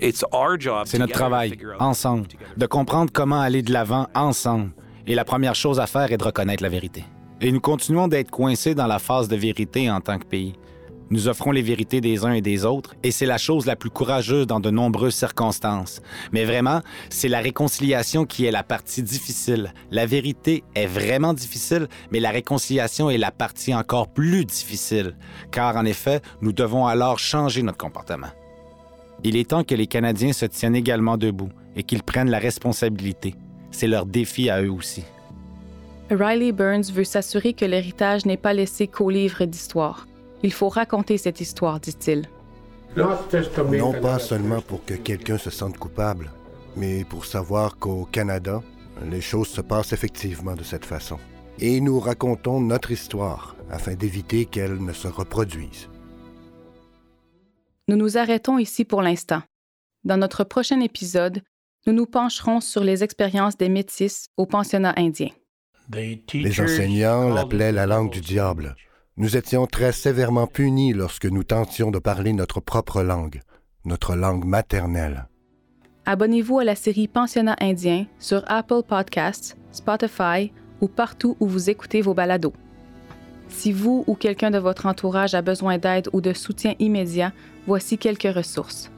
C'est 0.00 0.98
notre 0.98 1.12
travail, 1.12 1.56
ensemble, 1.78 2.28
de 2.56 2.66
comprendre 2.66 3.12
comment 3.12 3.40
aller 3.40 3.62
de 3.62 3.72
l'avant 3.72 4.08
ensemble. 4.14 4.70
Et 5.06 5.14
la 5.14 5.24
première 5.24 5.54
chose 5.54 5.80
à 5.80 5.86
faire 5.86 6.12
est 6.12 6.18
de 6.18 6.24
reconnaître 6.24 6.62
la 6.62 6.68
vérité. 6.68 7.04
Et 7.40 7.52
nous 7.52 7.60
continuons 7.60 8.08
d'être 8.08 8.30
coincés 8.30 8.74
dans 8.74 8.86
la 8.86 8.98
phase 8.98 9.28
de 9.28 9.36
vérité 9.36 9.90
en 9.90 10.00
tant 10.00 10.18
que 10.18 10.24
pays. 10.24 10.54
Nous 11.10 11.28
offrons 11.28 11.52
les 11.52 11.62
vérités 11.62 12.02
des 12.02 12.26
uns 12.26 12.32
et 12.32 12.42
des 12.42 12.66
autres, 12.66 12.94
et 13.02 13.10
c'est 13.10 13.24
la 13.24 13.38
chose 13.38 13.64
la 13.64 13.76
plus 13.76 13.88
courageuse 13.88 14.46
dans 14.46 14.60
de 14.60 14.70
nombreuses 14.70 15.14
circonstances. 15.14 16.02
Mais 16.32 16.44
vraiment, 16.44 16.82
c'est 17.08 17.28
la 17.28 17.40
réconciliation 17.40 18.26
qui 18.26 18.44
est 18.44 18.50
la 18.50 18.62
partie 18.62 19.02
difficile. 19.02 19.72
La 19.90 20.04
vérité 20.04 20.64
est 20.74 20.86
vraiment 20.86 21.32
difficile, 21.32 21.88
mais 22.10 22.20
la 22.20 22.30
réconciliation 22.30 23.08
est 23.08 23.16
la 23.16 23.30
partie 23.30 23.74
encore 23.74 24.08
plus 24.08 24.44
difficile, 24.44 25.16
car 25.50 25.76
en 25.76 25.86
effet, 25.86 26.20
nous 26.42 26.52
devons 26.52 26.86
alors 26.86 27.18
changer 27.18 27.62
notre 27.62 27.78
comportement. 27.78 28.28
Il 29.24 29.36
est 29.36 29.48
temps 29.48 29.64
que 29.64 29.74
les 29.74 29.86
Canadiens 29.86 30.32
se 30.32 30.46
tiennent 30.46 30.76
également 30.76 31.16
debout 31.16 31.50
et 31.74 31.82
qu'ils 31.84 32.02
prennent 32.02 32.30
la 32.30 32.38
responsabilité. 32.38 33.34
C'est 33.70 33.88
leur 33.88 34.04
défi 34.04 34.50
à 34.50 34.62
eux 34.62 34.70
aussi. 34.70 35.04
Riley 36.10 36.52
Burns 36.52 36.90
veut 36.92 37.04
s'assurer 37.04 37.52
que 37.52 37.64
l'héritage 37.64 38.26
n'est 38.26 38.36
pas 38.36 38.54
laissé 38.54 38.86
qu'aux 38.86 39.10
livres 39.10 39.44
d'histoire. 39.44 40.06
Il 40.42 40.52
faut 40.52 40.68
raconter 40.68 41.18
cette 41.18 41.40
histoire, 41.40 41.80
dit-il. 41.80 42.28
Non 42.96 43.92
pas 44.00 44.18
seulement 44.18 44.60
pour 44.60 44.84
que 44.84 44.94
quelqu'un 44.94 45.38
se 45.38 45.50
sente 45.50 45.78
coupable, 45.78 46.30
mais 46.76 47.04
pour 47.04 47.26
savoir 47.26 47.76
qu'au 47.76 48.04
Canada, 48.04 48.62
les 49.10 49.20
choses 49.20 49.48
se 49.48 49.60
passent 49.60 49.92
effectivement 49.92 50.54
de 50.54 50.62
cette 50.62 50.84
façon. 50.84 51.18
Et 51.60 51.80
nous 51.80 51.98
racontons 51.98 52.60
notre 52.60 52.90
histoire 52.90 53.56
afin 53.70 53.94
d'éviter 53.94 54.46
qu'elle 54.46 54.82
ne 54.82 54.92
se 54.92 55.08
reproduise. 55.08 55.88
Nous 57.88 57.96
nous 57.96 58.16
arrêtons 58.18 58.58
ici 58.58 58.84
pour 58.84 59.02
l'instant. 59.02 59.42
Dans 60.04 60.16
notre 60.16 60.44
prochain 60.44 60.80
épisode, 60.80 61.42
nous 61.86 61.92
nous 61.92 62.06
pencherons 62.06 62.60
sur 62.60 62.84
les 62.84 63.02
expériences 63.02 63.56
des 63.56 63.68
métis 63.68 64.28
au 64.36 64.46
pensionnat 64.46 64.94
indien. 64.96 65.30
Les 65.92 66.60
enseignants 66.60 67.30
l'appelaient 67.30 67.72
la 67.72 67.86
langue 67.86 68.10
du 68.10 68.20
diable. 68.20 68.76
Nous 69.18 69.36
étions 69.36 69.66
très 69.66 69.90
sévèrement 69.90 70.46
punis 70.46 70.92
lorsque 70.92 71.26
nous 71.26 71.42
tentions 71.42 71.90
de 71.90 71.98
parler 71.98 72.32
notre 72.32 72.60
propre 72.60 73.02
langue, 73.02 73.40
notre 73.84 74.14
langue 74.14 74.44
maternelle. 74.44 75.26
Abonnez-vous 76.06 76.60
à 76.60 76.64
la 76.64 76.76
série 76.76 77.08
Pensionnat 77.08 77.56
indien 77.60 78.06
sur 78.20 78.44
Apple 78.46 78.82
Podcasts, 78.86 79.56
Spotify 79.72 80.52
ou 80.80 80.86
partout 80.86 81.36
où 81.40 81.48
vous 81.48 81.68
écoutez 81.68 82.00
vos 82.00 82.14
balados. 82.14 82.52
Si 83.48 83.72
vous 83.72 84.04
ou 84.06 84.14
quelqu'un 84.14 84.52
de 84.52 84.58
votre 84.58 84.86
entourage 84.86 85.34
a 85.34 85.42
besoin 85.42 85.78
d'aide 85.78 86.08
ou 86.12 86.20
de 86.20 86.32
soutien 86.32 86.76
immédiat, 86.78 87.32
voici 87.66 87.98
quelques 87.98 88.32
ressources. 88.32 88.88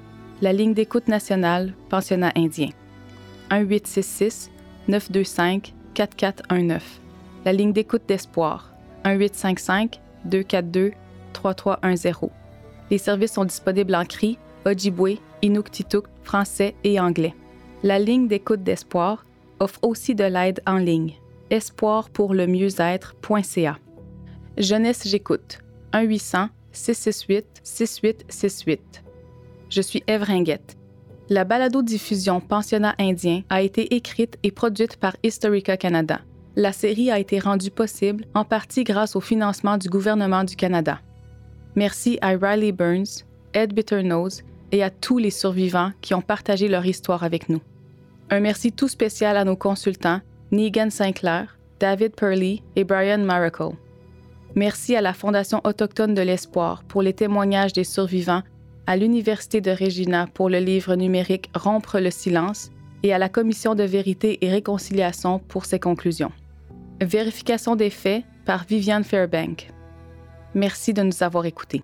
La 0.43 0.53
ligne 0.53 0.75
d'écoute 0.75 1.09
nationale 1.09 1.73
Pensionnat 1.89 2.33
indien. 2.37 2.69
1866 3.51 4.51
925 4.87 5.73
4419. 5.95 7.01
La 7.47 7.55
ligne 7.55 7.73
d'écoute 7.73 8.03
d'espoir 8.07 8.75
1855 9.07 9.99
242 10.25 10.93
3310. 11.33 12.31
Les 12.91 12.99
services 12.99 13.33
sont 13.33 13.45
disponibles 13.45 13.95
en 13.95 14.05
cri, 14.05 14.39
Ojibwe, 14.65 15.19
Inuktitut, 15.43 16.03
français 16.23 16.75
et 16.85 17.01
anglais. 17.01 17.35
La 17.83 17.99
ligne 17.99 18.29
d'écoute 18.29 18.63
d'espoir 18.63 19.25
offre 19.59 19.79
aussi 19.83 20.15
de 20.15 20.25
l'aide 20.25 20.61
en 20.67 20.77
ligne. 20.77 21.15
Espoir 21.51 22.11
pour 22.11 22.35
le 22.35 22.47
mieux-être.ca. 22.47 23.79
Jeunesse 24.59 25.09
j'écoute 25.09 25.61
1 25.93 26.03
800 26.03 26.49
668 26.73 27.47
6868. 27.63 29.03
Je 29.71 29.81
suis 29.81 30.03
Ringuette. 30.09 30.77
La 31.29 31.45
balado-diffusion 31.45 32.41
Pensionnat 32.41 32.95
indien 32.99 33.43
a 33.51 33.63
été 33.63 33.95
écrite 33.95 34.37
et 34.43 34.51
produite 34.51 34.97
par 34.97 35.17
Historica 35.23 35.77
Canada. 35.77 36.21
La 36.57 36.73
série 36.73 37.11
a 37.11 37.19
été 37.19 37.39
rendue 37.39 37.71
possible 37.71 38.25
en 38.35 38.45
partie 38.45 38.85
grâce 38.85 39.15
au 39.15 39.21
financement 39.21 39.79
du 39.79 39.89
gouvernement 39.89 40.45
du 40.45 40.57
Canada. 40.57 41.01
Merci 41.77 42.19
à 42.21 42.31
Riley 42.31 42.73
Burns, 42.73 43.25
Ed 43.55 43.73
Bitternose 43.73 44.43
et 44.73 44.83
à 44.83 44.91
tous 44.91 45.19
les 45.19 45.31
survivants 45.31 45.93
qui 46.01 46.15
ont 46.15 46.23
partagé 46.23 46.69
leur 46.69 46.85
histoire 46.85 47.23
avec 47.23 47.49
nous. 47.49 47.61
Un 48.31 48.41
merci 48.41 48.73
tout 48.73 48.89
spécial 48.89 49.37
à 49.37 49.45
nos 49.45 49.57
consultants 49.57 50.21
Negan 50.51 50.91
Sinclair, 50.91 51.57
David 51.79 52.15
Purley 52.17 52.63
et 52.75 52.85
Brian 52.85 53.19
Miracle. 53.19 53.77
Merci 54.57 54.97
à 54.97 55.01
la 55.01 55.13
Fondation 55.13 55.61
autochtone 55.63 56.15
de 56.15 56.23
l'Espoir 56.23 56.83
pour 56.85 57.03
les 57.03 57.13
témoignages 57.13 57.73
des 57.73 57.85
survivants 57.85 58.43
à 58.87 58.97
l'Université 58.97 59.61
de 59.61 59.71
Regina 59.71 60.27
pour 60.27 60.49
le 60.49 60.59
livre 60.59 60.97
numérique 60.97 61.51
Rompre 61.55 62.01
le 62.01 62.11
silence 62.11 62.71
et 63.03 63.13
à 63.13 63.19
la 63.19 63.29
Commission 63.29 63.75
de 63.75 63.83
vérité 63.83 64.45
et 64.45 64.51
réconciliation 64.51 65.39
pour 65.39 65.65
ses 65.65 65.79
conclusions. 65.79 66.33
Vérification 67.01 67.77
des 67.77 67.91
faits 67.91 68.25
par 68.45 68.65
Viviane 68.65 69.05
Fairbank. 69.05 69.69
Merci 70.55 70.93
de 70.93 71.03
nous 71.03 71.23
avoir 71.23 71.47
écoutés. 71.47 71.83